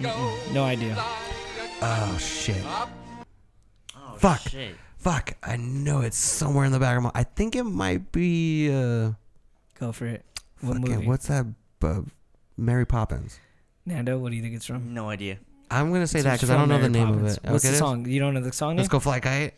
[0.00, 0.94] No idea.
[1.82, 2.62] Oh shit.
[2.64, 2.88] Oh,
[4.18, 4.40] Fuck.
[4.40, 4.74] Shit.
[4.96, 5.34] Fuck.
[5.42, 7.10] I know it's somewhere in the back of my.
[7.14, 8.70] I think it might be.
[8.72, 9.12] uh
[9.78, 10.24] Go for it.
[10.60, 11.06] What fucking, movie?
[11.06, 11.46] What's that?
[11.82, 12.00] Uh,
[12.56, 13.38] Mary Poppins.
[13.86, 14.92] Nando, what do you think it's from?
[14.92, 15.38] No idea.
[15.70, 17.36] I'm gonna say It's that because I don't know the name Poppins.
[17.38, 17.50] of it.
[17.50, 17.78] What's Okay, the it is?
[17.78, 18.06] song?
[18.08, 18.76] You don't know the song name?
[18.78, 19.54] Let's go fly kite.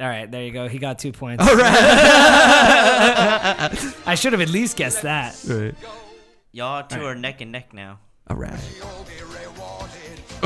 [0.00, 0.68] All right, there you go.
[0.68, 1.46] He got two points.
[1.46, 1.66] All right.
[4.06, 5.38] I should have at least guessed that.
[5.46, 5.74] right.
[6.52, 7.98] Y'all two are neck and neck now.
[8.28, 8.58] All right.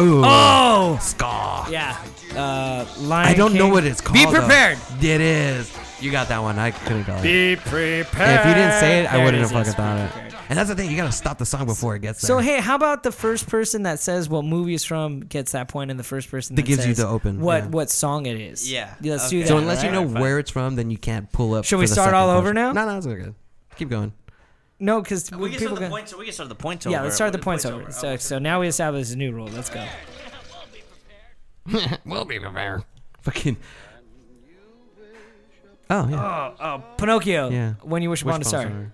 [0.00, 0.22] Ooh.
[0.24, 1.66] Oh, Scar.
[1.70, 1.96] yeah.
[2.34, 4.14] Uh, Lion I don't know what it's called.
[4.14, 4.38] Be though.
[4.40, 4.78] prepared.
[5.00, 5.76] It is.
[6.00, 6.58] You got that one.
[6.58, 7.22] I couldn't call it.
[7.22, 8.40] Be prepared.
[8.40, 10.34] if you didn't say it, I There wouldn't have yes, fucking thought be it.
[10.48, 10.90] And that's the thing.
[10.90, 12.26] You gotta stop the song before it gets there.
[12.26, 15.68] So hey, how about the first person that says what movie is from gets that
[15.68, 17.68] point, and the first person That that, gives you says the open, what yeah.
[17.68, 18.70] what song it is.
[18.70, 19.30] Yeah, let's okay.
[19.30, 19.48] do that.
[19.48, 19.94] So unless you right?
[19.94, 20.20] know Fine.
[20.20, 21.64] where it's from, then you can't pull up.
[21.64, 22.54] Should for we the start second all over question.
[22.54, 22.72] now?
[22.72, 23.34] No, no, it's good.
[23.76, 24.12] Keep going.
[24.80, 25.90] No, because We can people start the can.
[25.90, 26.16] points.
[26.16, 26.92] We can start the points over.
[26.96, 27.82] Yeah, let's start the points over.
[27.82, 27.92] over.
[27.92, 29.48] So, so now we establish a new rule.
[29.48, 29.86] Let's go.
[32.04, 32.84] we'll be prepared.
[33.22, 33.56] Fucking.
[35.90, 36.54] Oh yeah.
[36.60, 37.50] Oh, oh, Pinocchio.
[37.50, 37.74] Yeah.
[37.82, 38.62] When you wish upon a Wishbone star.
[38.62, 38.92] star.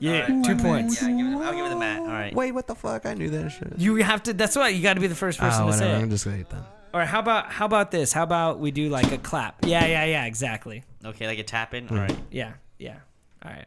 [0.00, 0.44] Yeah, Alright.
[0.44, 1.02] two points.
[1.02, 2.00] Yeah, give it, I'll give it the Matt.
[2.00, 2.34] All right.
[2.34, 3.04] Wait, what the fuck?
[3.04, 3.74] I knew that shit.
[3.76, 4.32] You have to.
[4.32, 6.00] That's why you got to be the first person oh, to say whatever.
[6.00, 6.02] it.
[6.02, 6.64] I'm just gonna eat them.
[6.92, 7.08] All right.
[7.08, 8.12] how about how about this?
[8.12, 9.64] How about we do like a clap?
[9.64, 10.24] Yeah, yeah, yeah.
[10.24, 10.84] Exactly.
[11.04, 11.86] Okay, like a tap in.
[11.86, 11.94] Hmm.
[11.94, 12.16] All right.
[12.30, 12.96] Yeah, yeah.
[13.44, 13.66] All right.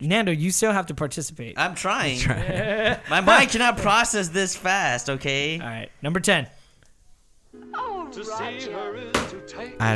[0.00, 1.54] Nando, you still have to participate.
[1.58, 2.18] I'm trying.
[2.18, 3.00] Try.
[3.10, 5.08] My mind cannot process this fast.
[5.08, 5.58] Okay.
[5.58, 5.88] All right.
[6.02, 6.46] Number ten.
[7.74, 8.08] I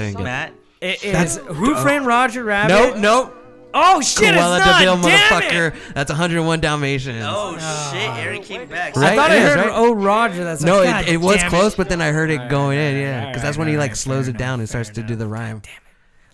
[0.00, 0.22] didn't get.
[0.22, 0.54] Matt.
[0.80, 2.72] It That's- is Who Framed Roger Rabbit?
[2.72, 3.36] Nope, nope.
[3.72, 4.34] Oh shit!
[4.34, 4.78] Cruella it's not.
[4.80, 5.94] de Vil, Damn it!
[5.94, 7.22] That's 101 Dalmatians.
[7.24, 7.52] Oh
[7.92, 8.10] shit!
[8.18, 8.96] Aaron came back.
[8.96, 9.12] Right?
[9.12, 9.70] I thought It I is, heard right?
[9.72, 10.42] Oh Roger.
[10.42, 12.78] That's No, like, it, it was damn close, but then I heard it Alright, going
[12.78, 13.10] in, yeah.
[13.18, 15.08] alright, Because that's when he alright, like slows it down enough, and starts fair to
[15.08, 15.60] do the rhyme.
[15.60, 15.82] Damn it!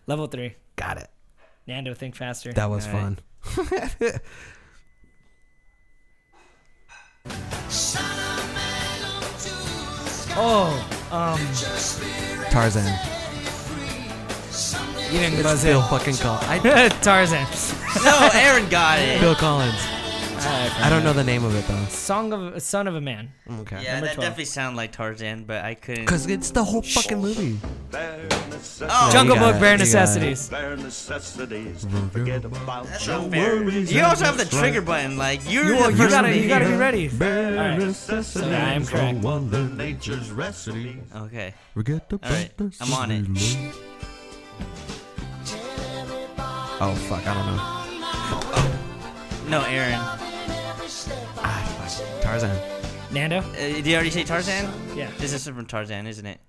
[0.06, 0.54] Level three.
[0.76, 1.08] Got it.
[1.66, 2.52] Nando, think faster.
[2.52, 3.20] That was Alright.
[3.56, 4.20] fun.
[10.38, 10.68] Oh,
[11.10, 11.38] um,
[12.50, 12.84] Tarzan.
[15.12, 15.88] you didn't It's buzz Phil in.
[15.88, 16.94] fucking Collins.
[17.02, 17.46] Tarzan.
[18.04, 19.18] No, Aaron got it.
[19.20, 19.80] Phil Collins.
[20.46, 21.84] Alright, I don't know the name of it though.
[21.86, 23.32] Song of a Son of a Man.
[23.48, 23.82] Mm, okay.
[23.82, 24.24] Yeah, Number that 12.
[24.28, 26.04] definitely sounded like Tarzan, but I couldn't.
[26.04, 27.58] Because it's the whole fucking movie.
[27.92, 29.78] oh, Jungle you got Book, it, Bare you got it.
[29.78, 30.48] Necessities.
[30.48, 31.84] Bare necessities.
[32.12, 33.56] Forget about that's your not fair.
[33.56, 34.62] worries You and also have the strife.
[34.62, 35.16] trigger button.
[35.18, 36.78] Like you're You, the you first gotta, one you gotta be here.
[36.80, 37.08] ready.
[37.08, 37.78] Bare Alright.
[37.80, 38.48] necessities.
[38.48, 39.18] Yeah, I'm correct.
[39.18, 41.00] Wonder nature's recipe.
[41.14, 41.54] Okay.
[41.74, 43.26] Forget the All right, I'm on it.
[46.78, 47.72] Oh fuck, I don't know.
[49.48, 50.00] No, Aaron.
[52.26, 52.40] Fuck.
[52.40, 53.12] Tarzan.
[53.12, 53.38] Nando?
[53.38, 54.68] Uh, did you already say Tarzan?
[54.96, 55.10] Yeah.
[55.18, 56.40] This is from Tarzan, isn't it?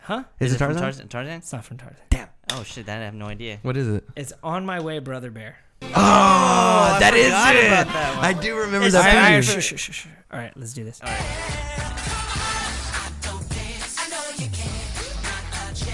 [0.00, 0.24] Huh?
[0.38, 0.82] Is, it from Tarzan?
[0.82, 1.08] Tarzan?
[1.08, 1.32] Tarzan?
[1.38, 1.96] It's not from Tarzan.
[2.10, 2.28] Damn.
[2.52, 3.58] Oh shit, that I have no idea.
[3.62, 4.04] What is it?
[4.16, 5.56] It's On My Way, Brother Bear.
[5.82, 7.66] Oh, I that is forgot it.
[7.66, 8.24] about that one.
[8.24, 9.00] I do remember It's that.
[9.06, 9.48] Alright, Alright, preview.
[9.50, 10.06] alright, shh, shh, shh, shh.
[10.32, 11.00] All right, let's do this.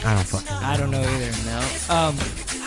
[0.02, 0.48] I don't fucking.
[0.48, 1.32] I don't know either.
[1.44, 1.94] No.
[1.94, 2.16] Um,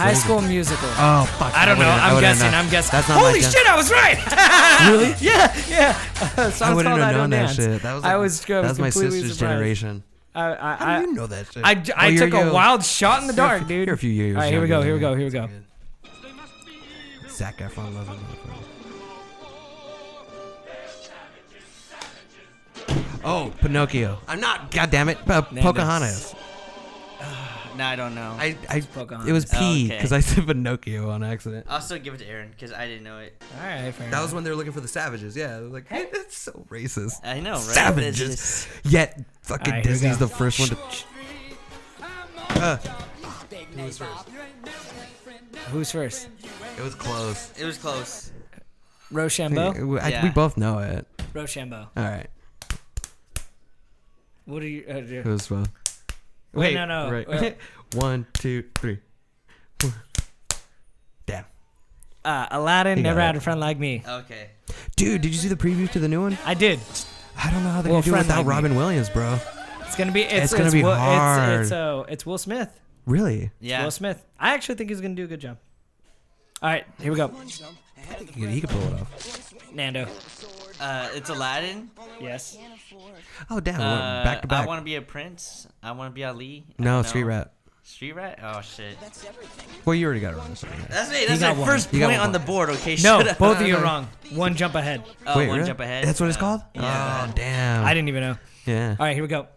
[0.03, 0.89] High School Musical.
[0.97, 1.53] Oh fuck.
[1.55, 1.89] I don't know.
[1.89, 2.53] I'm guessing.
[2.53, 2.91] I'm guessing.
[2.91, 3.65] That's not Holy shit!
[3.67, 4.19] I was right.
[4.89, 5.15] Really?
[5.21, 5.99] yeah, yeah.
[6.19, 7.81] Uh, song's I wouldn't have known that shit.
[7.81, 8.03] That was.
[8.03, 10.03] I was, I That was was my completely sister's generation.
[10.35, 11.63] I, I, How do you know that shit?
[11.63, 12.51] I, I Oh, you're took a you.
[12.51, 13.87] wild shot in the You're dark, dude.
[13.87, 14.35] You're a few years.
[14.35, 14.81] All right, here we go.
[14.81, 15.15] Here we go.
[15.15, 15.47] Here we go.
[17.29, 18.09] Zac Efron loves.
[23.23, 24.19] Oh, Pinocchio.
[24.27, 24.71] I'm not.
[24.71, 25.17] God damn it.
[25.29, 26.35] Uh, Pocahontas.
[27.75, 28.35] No, I don't know.
[28.39, 29.27] I, I, Pocahontas.
[29.29, 29.87] it was P Okay.
[29.89, 31.65] because I said Pinocchio on accident.
[31.69, 33.41] I'll still give it to Aaron because I didn't know it.
[33.59, 35.35] All right, fair That was when they were looking for the savages.
[35.35, 37.15] Yeah, they were like hey, that's so racist.
[37.23, 37.61] I know, right?
[37.61, 38.21] Savages.
[38.21, 40.25] It's just- Yet fucking Alright, here we Disney's go.
[40.27, 40.77] the first one to.
[42.61, 42.89] Uh, who
[45.79, 46.29] Who's first?
[46.77, 47.51] it was close.
[47.59, 48.31] It was close.
[49.11, 49.97] Rochambeau.
[49.99, 50.23] I- Yeah.
[50.23, 51.05] We both know it.
[51.33, 51.87] Rochambeau.
[51.97, 52.27] All right.
[54.45, 55.29] What do you uh, It do?
[55.31, 55.69] was both.
[56.53, 57.27] Wait, no, no, Right.
[57.27, 57.51] well-
[57.95, 58.99] One, two, three.
[61.25, 61.45] Damn.
[62.25, 63.23] Uh, Aladdin You got never it.
[63.23, 64.03] had a friend like me.
[64.07, 64.49] Okay.
[64.95, 66.37] Dude, did you see the preview to the new one?
[66.45, 66.79] I did.
[67.37, 68.49] I don't know how they're Well, gonna do it friend without like me.
[68.49, 69.37] Robin Williams, bro.
[69.81, 70.21] It's gonna be.
[70.21, 71.51] It's, It's gonna be Will, hard.
[71.61, 72.79] It's, it's, uh, it's Will Smith.
[73.05, 73.51] Really?
[73.59, 73.83] Yeah.
[73.83, 74.23] Will Smith.
[74.39, 75.57] I actually think he's gonna do a good job.
[76.61, 77.27] All right, here we go.
[77.27, 79.53] He could, he could pull it off.
[79.73, 80.07] Nando.
[80.83, 81.89] Uh, it's Aladdin.
[82.19, 82.57] Yes.
[83.49, 83.79] Oh damn!
[83.79, 84.63] Uh, back to back.
[84.63, 85.65] I want to be a prince.
[85.81, 86.65] I want to be Ali.
[86.77, 87.27] I no, street know.
[87.27, 87.53] rat.
[87.83, 88.39] Street rat.
[88.43, 88.97] Oh shit.
[89.85, 90.55] Well, you already got it wrong.
[90.55, 90.85] so yeah.
[90.89, 91.25] That's me.
[91.25, 91.69] That's got my one.
[91.69, 92.69] first You got point one on the board.
[92.71, 92.95] Okay.
[92.95, 93.37] No, shut up.
[93.37, 94.09] both of you are wrong.
[94.33, 95.03] One jump ahead.
[95.25, 95.67] Oh, Wait, one really?
[95.67, 96.03] jump ahead.
[96.05, 96.61] That's what it's Uh, called.
[96.75, 97.27] Yeah.
[97.29, 97.85] Oh damn!
[97.85, 98.37] I didn't even know.
[98.65, 98.95] Yeah.
[98.99, 99.47] All right, here we go.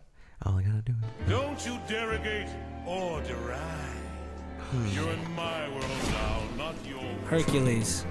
[0.45, 0.93] All I gotta do.
[0.93, 1.31] Is...
[1.31, 2.49] Don't you derogate
[2.87, 3.63] or deride.
[4.93, 7.03] You're in my world now, not yours.
[7.27, 8.05] Hercules.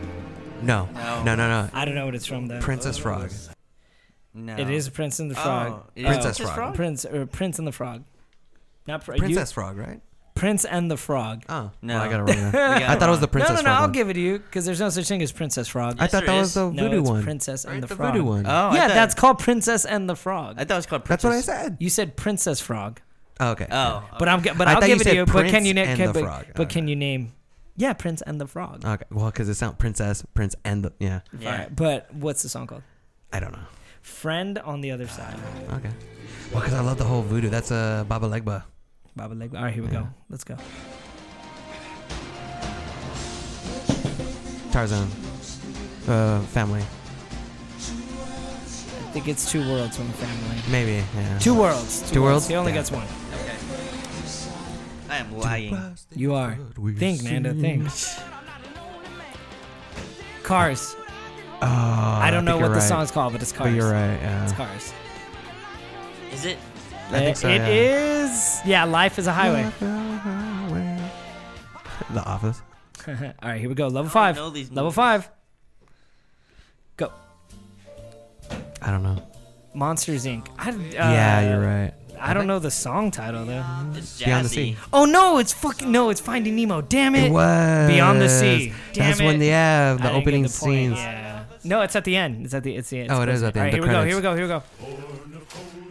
[0.62, 0.88] No.
[0.94, 1.24] No.
[1.24, 1.36] No.
[1.36, 1.48] No.
[1.48, 1.70] No.
[1.74, 2.60] I don't know what it's from though.
[2.60, 3.02] Princess oh.
[3.02, 3.32] Frog.
[4.34, 4.56] No.
[4.58, 5.74] It is Prince and the oh, Frog.
[5.74, 6.76] Oh, it is Princess Princess Frog.
[6.76, 8.04] Prince or Prince and the Frog.
[8.88, 10.02] Not Pr- Princess Frog, right?
[10.36, 11.44] Prince and the Frog.
[11.48, 11.72] Oh.
[11.82, 11.96] No.
[11.96, 12.28] Well, I got it wrong.
[12.28, 12.46] then.
[12.48, 13.32] You got I thought it was the wrong.
[13.32, 13.64] Princess no, no, no.
[13.64, 13.76] Frog.
[13.78, 13.92] I'll one.
[13.94, 15.96] give it to you because there's no such thing as Princess Frog.
[16.00, 16.54] I thought there that was is.
[16.56, 17.24] the no, voodoo it's one.
[17.24, 18.14] Princess Right, and the, the Frog.
[18.14, 18.46] voodoo one.
[18.46, 20.56] Oh, I yeah, thought- that's called Princess and the Frog.
[20.58, 21.06] I thought it was called.
[21.06, 21.78] That's what I said.
[21.80, 23.00] you said Princess Frog,
[23.40, 23.68] Oh, okay.
[23.72, 24.04] Oh.
[24.20, 25.26] but I'm but I I'll give you it to said you.
[25.26, 25.96] But can you name?
[25.96, 27.32] Can, but, but can you name?
[27.78, 28.86] Yeah, Prince and the Frog.
[28.86, 29.04] Okay.
[29.12, 31.20] Well, because it sounds princess, prince, and the yeah.
[31.38, 31.52] Yeah.
[31.52, 32.84] All right, but what's the song called?
[33.34, 33.60] I don't know.
[34.02, 35.36] Friend on the other side.
[35.74, 35.90] Okay.
[36.54, 37.50] Well, because I love the whole voodoo.
[37.50, 38.64] That's uh, Baba Legba.
[39.16, 39.56] Baba Leg.
[39.56, 40.02] All right, here we Yeah.
[40.02, 40.08] go.
[40.30, 40.56] Let's go.
[44.72, 45.08] Tarzan.
[46.08, 46.82] Uh, family.
[46.82, 46.86] I
[49.18, 50.62] think it's two worlds from family.
[50.70, 51.04] Maybe.
[51.16, 51.40] Yeah.
[51.40, 52.10] Two worlds.
[52.12, 52.48] Two worlds?
[52.48, 52.80] He only Yeah.
[52.80, 53.08] gets one.
[55.10, 55.96] I am lying.
[56.16, 56.58] You are.
[56.98, 57.54] Think, Nando.
[57.54, 57.88] Think.
[60.44, 60.96] Cars.
[61.62, 62.84] Oh, I don't know think what the right.
[62.88, 63.70] song's called, but it's Cars.
[63.72, 64.20] But you're right.
[64.20, 64.44] Yeah.
[64.44, 64.94] It's Cars.
[66.34, 66.58] Is it?
[67.10, 67.68] I think so, It yeah.
[68.26, 69.72] is- Yeah, Life is a Highway.
[72.14, 72.62] The Office.
[73.08, 73.88] All right, here we go.
[73.88, 74.36] Level five.
[74.36, 74.96] know these Level movies.
[74.96, 75.30] five.
[76.98, 77.12] Go.
[78.82, 79.22] I don't know.
[79.74, 80.48] Monsters Inc.
[80.58, 81.94] I, uh, yeah, you're right.
[82.20, 83.64] I don't know the song title though.
[83.96, 84.50] It's Beyond the.
[84.50, 84.78] Sea.
[84.94, 86.82] Oh no, it's fucking no, it's Finding Nemo.
[86.82, 87.26] Damn it.
[87.26, 88.74] It was Beyond the Sea.
[88.94, 89.26] Damn That's it.
[89.26, 90.98] when the yeah I the didn't get opening the point, scenes.
[90.98, 91.44] Yeah.
[91.64, 92.46] No, it's at the end.
[92.46, 92.76] It's at the.
[92.76, 93.00] It's the.
[93.00, 94.06] It's Oh, it close is at the All right, end, here the we go.
[94.06, 94.36] Here we go.
[94.36, 95.85] Here we go.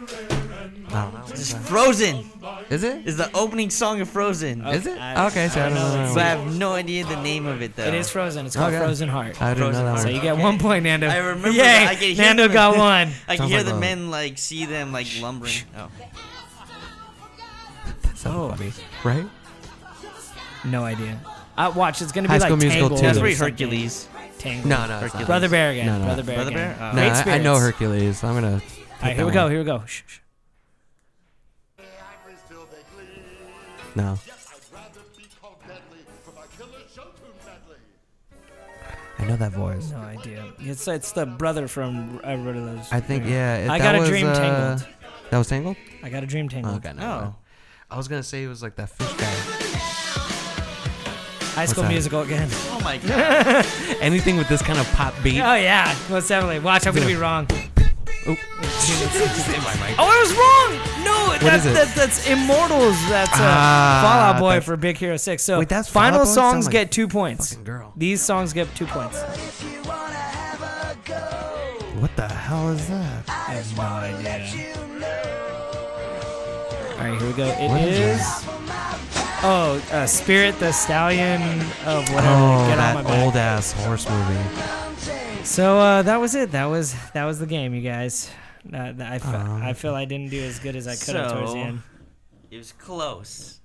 [0.00, 1.22] I don't know.
[1.28, 2.24] It's Frozen.
[2.70, 3.06] Is it?
[3.06, 4.64] Is the opening song of Frozen.
[4.66, 4.98] Is it?
[4.98, 6.12] I- okay, so I don't know.
[6.14, 7.84] But I have no idea the name of it though.
[7.84, 8.46] It is Frozen.
[8.46, 8.82] It's called Okay.
[8.82, 9.40] Frozen Heart.
[9.42, 9.98] I didn't know that Frozen.
[9.98, 10.14] So one.
[10.14, 11.06] you get one point, Nando.
[11.08, 11.58] I remember Yay!
[11.58, 11.88] that.
[11.90, 12.52] I can hear Nando them.
[12.52, 13.08] got one.
[13.28, 15.52] I can Sounds hear like the a- men like see them like lumbering.
[15.76, 15.88] Oh.
[18.14, 18.54] So Oh.
[18.56, 18.72] funny,
[19.04, 19.26] right?
[20.64, 21.20] No idea.
[21.56, 23.06] Uh, watch, it's gonna be High like Musical Tangled 2.
[23.06, 23.52] That's or pretty something.
[23.68, 24.08] Hercules.
[24.38, 24.66] Tangled.
[24.66, 25.00] No, no, it's not.
[25.02, 25.26] Hercules.
[25.26, 25.86] Brother Bear again.
[25.86, 26.04] No, no.
[26.04, 26.76] Brother Bear Brother again.
[26.78, 26.88] Bear?
[26.90, 26.96] Oh.
[26.96, 27.78] No, Great I, I know spirits.
[27.78, 28.24] Hercules.
[28.24, 28.62] I'm gonna.
[29.02, 29.48] All right, here we go.
[29.48, 29.82] Here we go.
[29.86, 30.18] Shh, shh.
[33.94, 34.18] No.
[39.18, 39.90] I know that voice.
[39.90, 40.52] No idea.
[40.60, 42.88] It's it's the brother from Everybody Loves.
[42.92, 43.56] I think yeah.
[43.58, 44.88] it- I that got a was, dream uh, tangled.
[45.30, 45.76] That was Tangled.
[46.02, 46.76] I got a dream tangled.
[46.84, 47.32] okay, no.
[47.32, 47.34] Oh.
[47.90, 49.26] I was gonna say it was like that fish guy.
[51.54, 51.90] High School that?
[51.90, 52.48] Musical again.
[52.52, 53.66] Oh my god.
[54.00, 55.40] Anything with this kind of pop beat.
[55.40, 56.60] Oh yeah, most definitely.
[56.60, 57.46] Watch, I'm gonna be wrong.
[58.26, 58.36] Oh.
[59.98, 61.04] Oh, I was wrong.
[61.04, 62.96] No, that's that, that's Immortals.
[63.08, 65.42] That's uh, Ah, Fall Out Boy that's- for Big Hero Six.
[65.42, 67.56] So Wait, that's final songs like get two points.
[67.56, 67.92] Girl.
[67.96, 69.20] These songs get two points.
[72.00, 73.24] What the hell is that?
[73.28, 74.74] I have no idea.
[76.92, 77.46] All right, here we go.
[77.46, 78.44] It What is is.
[79.42, 81.42] Oh, uh, Spirit the Stallion
[81.86, 82.28] of whatever.
[82.34, 84.79] Oh, Get on that my old ass horse movie.
[85.44, 86.52] So uh, that was it.
[86.52, 88.30] That was that was the game, you guys.
[88.72, 91.32] Uh, I, fe- Um, I feel I didn't do as good as I could have
[91.32, 91.82] towards the end.
[92.50, 93.58] It was close.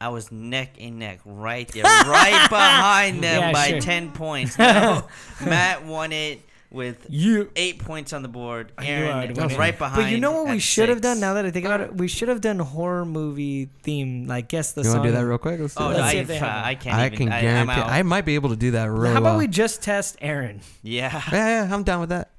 [0.00, 3.80] I was neck and neck right there, right behind them Yeah, by sure.
[3.80, 4.56] 10 points.
[4.58, 5.08] Now,
[5.44, 6.40] Matt won it
[6.70, 7.50] with You.
[7.56, 8.72] eight points on the board.
[8.80, 10.02] You Aaron was right behind.
[10.04, 11.18] But you know what we at should have done?
[11.20, 14.72] Now that I think about it, we should have done horror movie theme, like guess
[14.72, 14.94] the You song.
[14.98, 15.58] want to do that real quick?
[15.60, 15.96] Let's do Oh, that.
[15.96, 16.64] Let's I, see if they uh, have.
[16.66, 17.18] I can't I even.
[17.18, 17.72] can I, guarantee.
[17.80, 19.38] I might be able to do that real How about well.
[19.38, 20.60] we just test Aaron?
[20.82, 21.22] yeah.
[21.32, 22.30] Yeah, yeah, I'm down with that.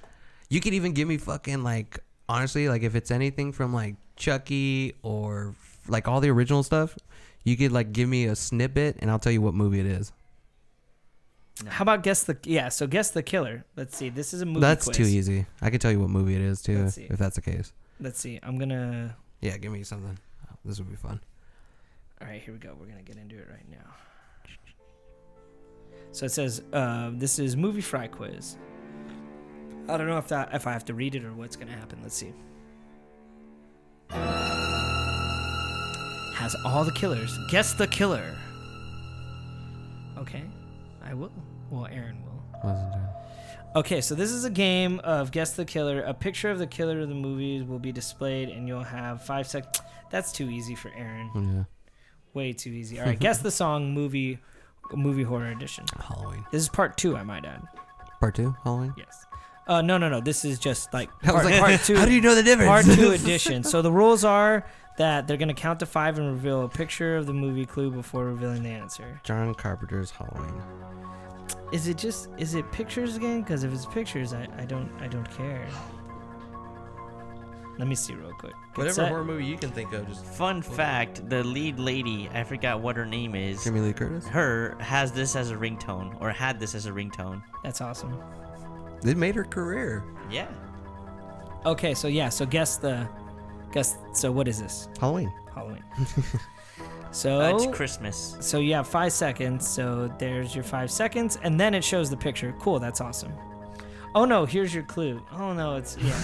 [0.49, 4.93] You could even give me fucking like honestly, like if it's anything from like Chucky
[5.03, 5.55] or
[5.87, 6.97] like all the original stuff,
[7.43, 10.11] you could like give me a snippet and I'll tell you what movie it is.
[11.67, 12.69] How about guess the yeah?
[12.69, 13.65] So guess the killer.
[13.75, 14.09] Let's see.
[14.09, 14.61] This is a movie.
[14.61, 14.97] That's quiz.
[14.97, 15.45] too easy.
[15.61, 17.07] I can tell you what movie it is too, Let's see.
[17.09, 17.71] if that's the case.
[17.99, 18.39] Let's see.
[18.41, 19.15] I'm gonna.
[19.41, 20.17] Yeah, give me something.
[20.65, 21.19] This would be fun.
[22.21, 22.75] All right, here we go.
[22.79, 23.95] We're gonna get into it right now.
[26.11, 28.57] So it says uh, this is movie fry quiz.
[29.89, 31.99] I don't know if that if I have to read it or what's gonna happen.
[32.01, 32.33] Let's see.
[36.35, 37.37] Has all the killers.
[37.49, 38.35] Guess the killer.
[40.17, 40.43] Okay,
[41.03, 41.31] I will.
[41.71, 42.71] Well, Aaron will.
[43.73, 46.01] Okay, so this is a game of guess the killer.
[46.01, 49.47] A picture of the killer of the movies will be displayed, and you'll have five
[49.47, 49.79] seconds.
[50.09, 51.31] That's too easy for Aaron.
[51.33, 51.63] Yeah.
[52.33, 52.99] Way too easy.
[52.99, 54.39] All right, guess the song movie
[54.93, 55.85] movie horror edition.
[55.97, 56.45] Halloween.
[56.51, 57.61] This is part two, I might add.
[58.19, 58.93] Part two, Halloween.
[58.97, 59.25] Yes.
[59.67, 60.19] Uh, no, no, no.
[60.19, 61.95] This is just like part, like, part two.
[61.95, 62.67] How do you know the difference?
[62.67, 63.63] part two edition.
[63.63, 64.65] So the rules are
[64.97, 68.25] that they're gonna count to five and reveal a picture of the movie clue before
[68.25, 69.21] revealing the answer.
[69.23, 70.61] John Carpenter's Halloween.
[71.71, 73.41] Is it just is it pictures again?
[73.41, 75.67] Because if it's pictures, I, I don't I don't care.
[77.77, 78.53] Let me see real quick.
[78.53, 79.09] Get Whatever set.
[79.09, 82.95] horror movie you can think of, just Fun fact: the lead lady, I forgot what
[82.95, 83.63] her name is.
[83.63, 84.27] Jamie Lee Curtis.
[84.27, 87.41] Her has this as a ringtone, or had this as a ringtone.
[87.63, 88.21] That's awesome.
[89.03, 90.03] It made her career.
[90.29, 90.47] Yeah.
[91.65, 93.07] Okay, so yeah, so guess the
[93.71, 93.97] guess.
[94.13, 94.87] So what is this?
[94.99, 95.33] Halloween.
[95.55, 95.83] Halloween.
[97.11, 98.37] so Uh, it's Christmas.
[98.39, 99.67] So you have five seconds.
[99.67, 102.53] So there's your five seconds, and then it shows the picture.
[102.59, 103.33] Cool, that's awesome.
[104.15, 105.21] Oh no, here's your clue.
[105.33, 106.17] Oh no, it's yeah.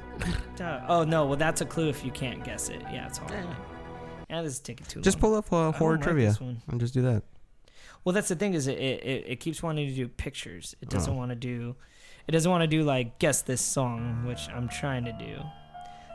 [0.88, 2.82] Oh no, well that's a clue if you can't guess it.
[2.92, 3.56] Yeah, it's Halloween.
[4.28, 5.20] Yeah, this is taking too Just long.
[5.32, 6.60] pull up uh, horror don't like trivia this one.
[6.68, 7.22] and just do that.
[8.04, 10.76] Well, that's the thing is it, it, it keeps wanting to do pictures.
[10.82, 11.16] It doesn't Oh.
[11.16, 11.76] want to do
[12.28, 15.38] it doesn't want to do like guess this song, which I'm trying to do.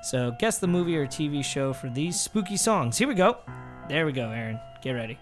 [0.04, 3.00] So guess the movie or TV show for these spooky songs.
[3.00, 3.38] Here we go.
[3.90, 4.60] There we go, Aaron.
[4.82, 5.18] Get ready.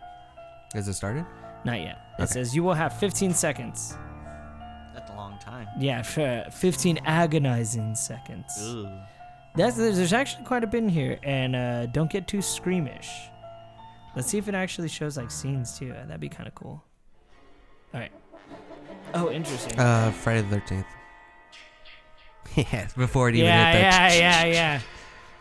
[0.76, 1.26] Is it started?
[1.66, 1.99] Not yet.
[2.20, 2.32] It Okay.
[2.34, 3.95] says you will have 15 seconds.
[4.93, 5.68] That's a long time.
[5.80, 8.53] Yeah, f- uh, 15 agonizing seconds.
[8.61, 8.88] Ooh.
[9.55, 13.07] That's there's there's actually quite a bit in here, and uh, don't get too screamish.
[14.16, 15.91] Let's see if it actually shows like scenes too.
[15.91, 16.84] Uh, that'd be kind of cool.
[17.93, 18.11] All right.
[19.14, 19.80] Oh, interesting.
[19.80, 20.86] Uh, Friday the Thirteenth.
[22.55, 24.18] yeah, before it even yeah, hit that.
[24.18, 24.82] yeah, yeah, yeah.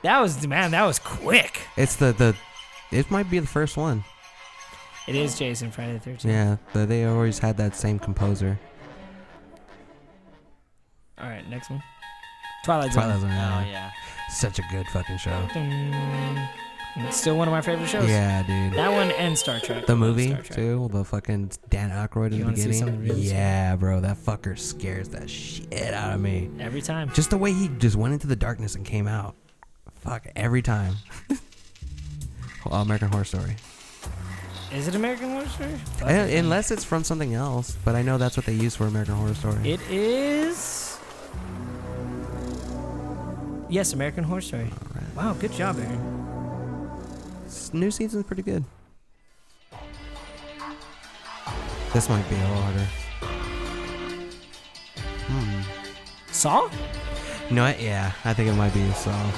[0.03, 0.73] That was man.
[0.73, 1.61] That was quick.
[1.77, 2.37] It's the the.
[2.93, 4.05] It might be the first one.
[5.09, 6.25] It is Jason Friday the Thirteenth.
[6.27, 8.59] Yeah, the, they always had that same composer.
[11.19, 11.83] All right, next one.
[12.65, 13.03] Twilight Zone.
[13.03, 13.31] Twilight Zone.
[13.31, 13.67] Oh yeah.
[13.67, 13.91] yeah.
[14.31, 15.49] Such a good fucking show.
[16.97, 18.09] It's still one of my favorite shows.
[18.09, 18.79] Yeah, dude.
[18.79, 19.87] That one and Star Trek.
[19.87, 20.57] The movie Star Trek.
[20.57, 23.01] too, the fucking Dan Aykroyd in You the wanna see beginning.
[23.01, 26.51] really yeah, bro, that fucker scares the shit out of me.
[26.61, 27.11] Every time.
[27.15, 29.35] Just the way he just went into the darkness and came out.
[30.01, 30.97] Fuck every time.
[32.71, 33.57] American Horror Story.
[34.73, 35.75] Is it American Horror Story?
[36.39, 39.35] Unless it's from something else, but I know that's what they use for American Horror
[39.35, 39.71] Story.
[39.71, 40.99] It is.
[43.69, 44.71] Yes, American Horror Story.
[44.95, 45.15] Alright.
[45.17, 46.89] Wow, good job, Aaron.
[47.47, 48.65] S- New season's pretty good.
[51.93, 52.89] This might be a little harder.
[55.27, 55.61] Hmm.
[56.33, 56.71] Saw?
[57.49, 57.81] You know what?
[57.81, 59.33] Yeah, I think it might be a song.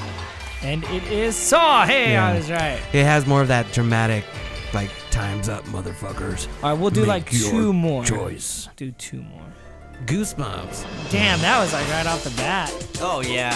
[0.65, 1.85] And it is Saw.
[1.87, 2.29] Hey, Yeah.
[2.29, 2.81] I was right.
[2.93, 4.25] It has more of that dramatic,
[4.73, 6.49] like times up, motherfuckers.
[6.62, 8.05] All right, we'll do Make like your two more.
[8.05, 8.69] choice.
[8.77, 9.43] Do two more.
[10.07, 11.11] Goosebumps.
[11.11, 12.73] Damn, that was like right off the bat.
[13.01, 13.53] Oh yeah,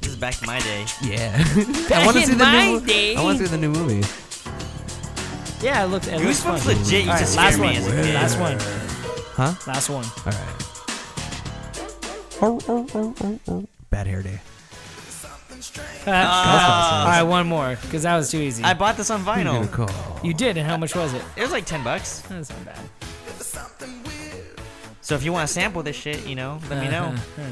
[0.00, 0.84] this is back to my day.
[1.02, 1.36] Yeah.
[1.88, 2.80] Back I want to in see the my new.
[2.80, 3.16] day.
[3.16, 4.06] I want to see the new movie.
[5.64, 6.06] Yeah, it looks.
[6.06, 6.58] It looks fun.
[6.60, 7.76] Goosebumps legit used All to right, scare last me one.
[7.76, 8.14] as a kid.
[8.14, 8.58] Last one.
[9.34, 9.54] Huh?
[9.66, 10.04] Last one.
[10.26, 10.32] All
[13.52, 13.66] right.
[13.90, 14.40] Bad hair day.
[16.06, 18.62] All right, one more, because that was too easy.
[18.64, 19.70] I bought this on Gonna vinyl.
[19.72, 20.20] call.
[20.22, 21.22] you did, and how much was it?
[21.36, 22.20] It was like ten bucks.
[22.28, 22.78] That's not bad.
[25.00, 27.04] So if you want to sample this shit, you know, let me know.
[27.04, 27.42] Uh-huh.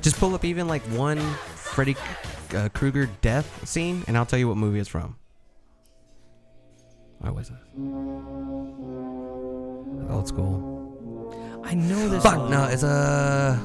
[0.00, 1.18] Just pull up even like one
[1.54, 1.96] Freddy
[2.54, 5.16] uh, Krueger death scene, and I'll tell you what movie it's from.
[7.18, 7.56] What was it?
[10.10, 11.62] Old school.
[11.64, 12.50] I know this Fuck one.
[12.50, 13.60] no, it's a.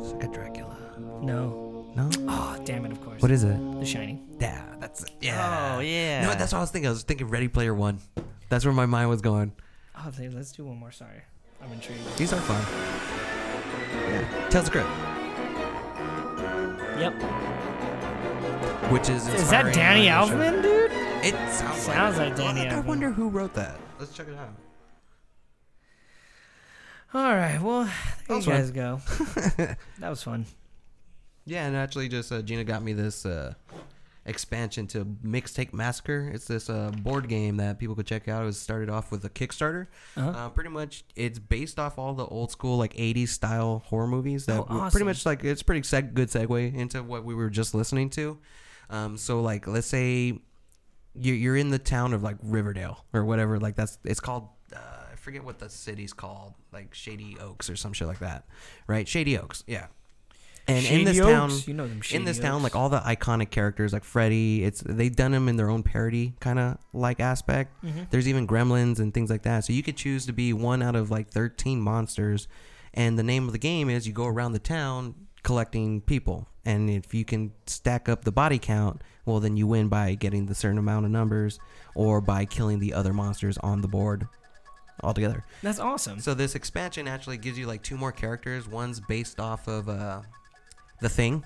[0.00, 0.76] It's like a Dracula.
[1.22, 1.66] No.
[1.96, 2.08] No.
[2.28, 3.20] Oh, damn it, of course.
[3.20, 3.56] What is it?
[3.80, 4.26] The Shining.
[4.40, 5.10] Yeah, that's it.
[5.20, 5.74] Yeah.
[5.76, 6.16] Oh yeah.
[6.18, 6.38] You know what?
[6.38, 6.86] That's what I was thinking.
[6.88, 7.98] I was thinking Ready Player One.
[8.48, 9.52] That's where my mind was going.
[9.96, 10.92] Oh, let's do one more.
[10.92, 11.20] Sorry.
[11.62, 12.16] I'm intrigued.
[12.16, 12.62] These are fun.
[14.08, 14.48] Yeah.
[14.48, 14.88] Tales of Crypt,
[16.98, 17.12] Yep.
[18.90, 20.14] which is Is that Danny by.
[20.14, 20.90] Elfman, dude?
[21.22, 22.84] It sounds, Sounds like Danny I Elfman.
[22.86, 23.78] wonder who wrote that.
[23.98, 24.54] Let's check it out.
[27.12, 27.90] All right, well,
[28.28, 28.60] there was you fun.
[28.60, 29.00] guys go.
[29.98, 30.46] that was fun.
[31.50, 33.54] Yeah, and actually, just uh, Gina got me this uh,
[34.24, 36.30] expansion to Mixtape Massacre.
[36.32, 38.42] It's this uh, board game that people could check out.
[38.42, 39.88] It was started off with a Kickstarter.
[40.16, 40.30] Uh-huh.
[40.30, 44.46] Uh, pretty much, it's based off all the old school like '80s style horror movies.
[44.46, 44.90] That Oh, awesome.
[44.92, 48.38] pretty much like it's pretty seg- good segue into what we were just listening to.
[48.88, 50.38] Um, so like, let's say
[51.16, 53.58] you're you're in the town of like Riverdale or whatever.
[53.58, 54.48] Like that's it's called.
[54.72, 54.78] Uh,
[55.12, 58.44] I forget what the city's called, like Shady Oaks or some shit like that,
[58.86, 59.08] right?
[59.08, 59.88] Shady Oaks, yeah.
[60.70, 63.92] And in this town, You know them in this town, like all the iconic characters,
[63.92, 67.74] like Freddy, it's they've done them in their own parody kind of like aspect.
[67.82, 68.04] Mm-hmm.
[68.10, 69.64] There's even gremlins and things like that.
[69.64, 72.48] So you could choose to be one out of like 13 monsters,
[72.94, 76.90] and the name of the game is you go around the town collecting people, and
[76.90, 80.54] if you can stack up the body count, well then you win by getting the
[80.54, 81.58] certain amount of numbers
[81.94, 84.26] or by killing the other monsters on the board
[85.02, 85.44] altogether.
[85.62, 86.20] That's awesome.
[86.20, 88.68] So this expansion actually gives you like two more characters.
[88.68, 90.20] One's based off of uh,
[91.00, 91.44] the Thing.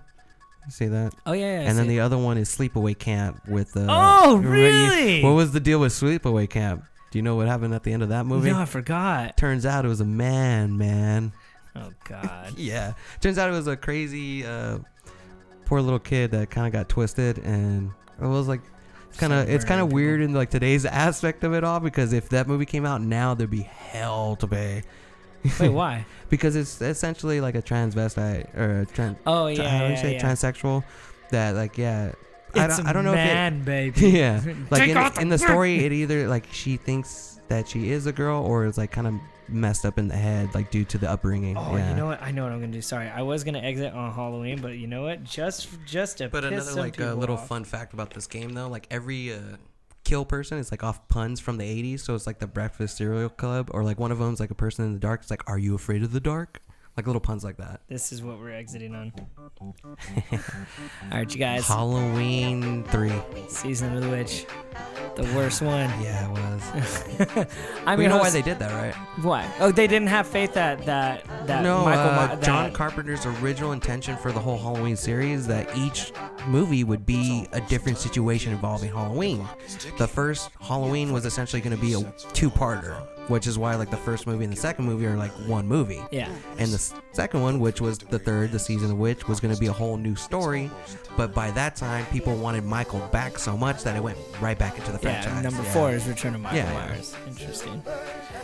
[0.66, 1.12] You see that?
[1.26, 1.68] Oh yeah, yeah.
[1.68, 2.00] And then the it.
[2.00, 5.22] other one is Sleepaway Camp with uh, Oh, really?
[5.22, 6.84] What was the deal with Sleepaway Camp?
[7.10, 8.50] Do you know what happened at the end of that movie?
[8.50, 9.36] No, I forgot.
[9.36, 11.32] Turns out it was a man, man.
[11.76, 12.54] Oh God.
[12.56, 12.94] Yeah.
[13.20, 14.78] Turns out it was a crazy, uh,
[15.66, 17.90] poor little kid that kind of got twisted, and
[18.20, 18.60] it was like,
[19.08, 22.12] it's kind of, it's kind of weird in like today's aspect of it all because
[22.12, 24.82] if that movie came out now, there'd be hell to pay.
[25.60, 26.06] Wait, why?
[26.28, 29.16] because it's essentially like a transvestite or a trans.
[29.26, 30.22] Oh how yeah, do you yeah, say yeah.
[30.22, 30.84] transsexual?
[31.30, 32.12] That like yeah.
[32.54, 34.10] I don't, a I don't know if man, it, baby.
[34.10, 34.40] yeah,
[34.70, 37.68] like Take in, off the, the in the story, it either like she thinks that
[37.68, 39.14] she is a girl or it's like kind of
[39.48, 41.56] messed up in the head, like due to the upbringing.
[41.56, 41.90] Oh, yeah.
[41.90, 42.22] you know what?
[42.22, 42.80] I know what I'm gonna do.
[42.80, 45.24] Sorry, I was gonna exit on Halloween, but you know what?
[45.24, 47.48] Just, just to But piss another some like uh, people little off.
[47.48, 49.40] fun fact about this game though, like every uh,
[50.04, 53.28] kill person is like off puns from the 80s, so it's like the Breakfast Cereal
[53.28, 55.22] Club, or like one of them's like a person in the dark.
[55.22, 56.60] It's like, are you afraid of the dark?
[56.96, 57.80] Like little puns like that.
[57.88, 59.12] This is what we're exiting on.
[59.88, 59.96] All
[61.10, 61.66] right, you guys.
[61.66, 63.12] Halloween three.
[63.48, 64.46] Season of the Witch,
[65.16, 65.90] the worst one.
[66.04, 67.46] Yeah, it was.
[67.86, 68.94] I mean, you know why they did that, right?
[69.24, 69.50] Why?
[69.58, 72.02] Oh, they didn't have faith that that that no, Michael.
[72.02, 76.12] uh, Ma- that, John Carpenter's original intention for the whole Halloween series that each
[76.46, 79.46] movie would be a different situation involving Halloween.
[79.98, 82.02] The first Halloween was essentially going to be a
[82.34, 85.66] two-parter, which is why like the first movie and the second movie are like one
[85.66, 86.02] movie.
[86.10, 86.28] Yeah.
[86.58, 89.54] And the s- second one, which was the third, the season of which was going
[89.54, 90.70] to be a whole new story,
[91.16, 94.76] but by that time people wanted Michael back so much that it went right back
[94.78, 95.32] into the franchise.
[95.32, 95.72] Yeah, number Yeah.
[95.72, 96.72] four is Return of Michael Yeah.
[96.74, 97.14] Myers.
[97.26, 97.82] Interesting.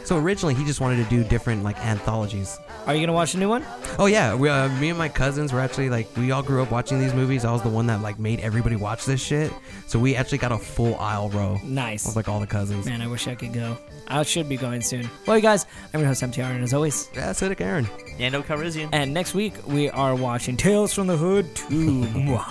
[0.05, 2.59] So originally he just wanted to do different like anthologies.
[2.87, 3.65] Are you gonna watch a new one?
[3.99, 6.71] Oh yeah, we, uh, me and my cousins were actually like we all grew up
[6.71, 7.45] watching these movies.
[7.45, 9.53] I was the one that like made everybody watch this shit.
[9.87, 12.09] So we actually got a full aisle row Nice.
[12.09, 12.87] of like all the cousins.
[12.87, 13.77] Man, I wish I could go.
[14.09, 15.09] I should be going soon.
[15.27, 17.89] Well, you guys, I'm your host MTR, and as always, Yeah, Acidic Aaron.
[18.19, 18.89] Nando Calrissian.
[18.93, 22.03] and next week we are watching Tales from the Hood 2.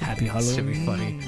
[0.00, 0.54] Happy Halloween.
[0.54, 1.20] Should be funny.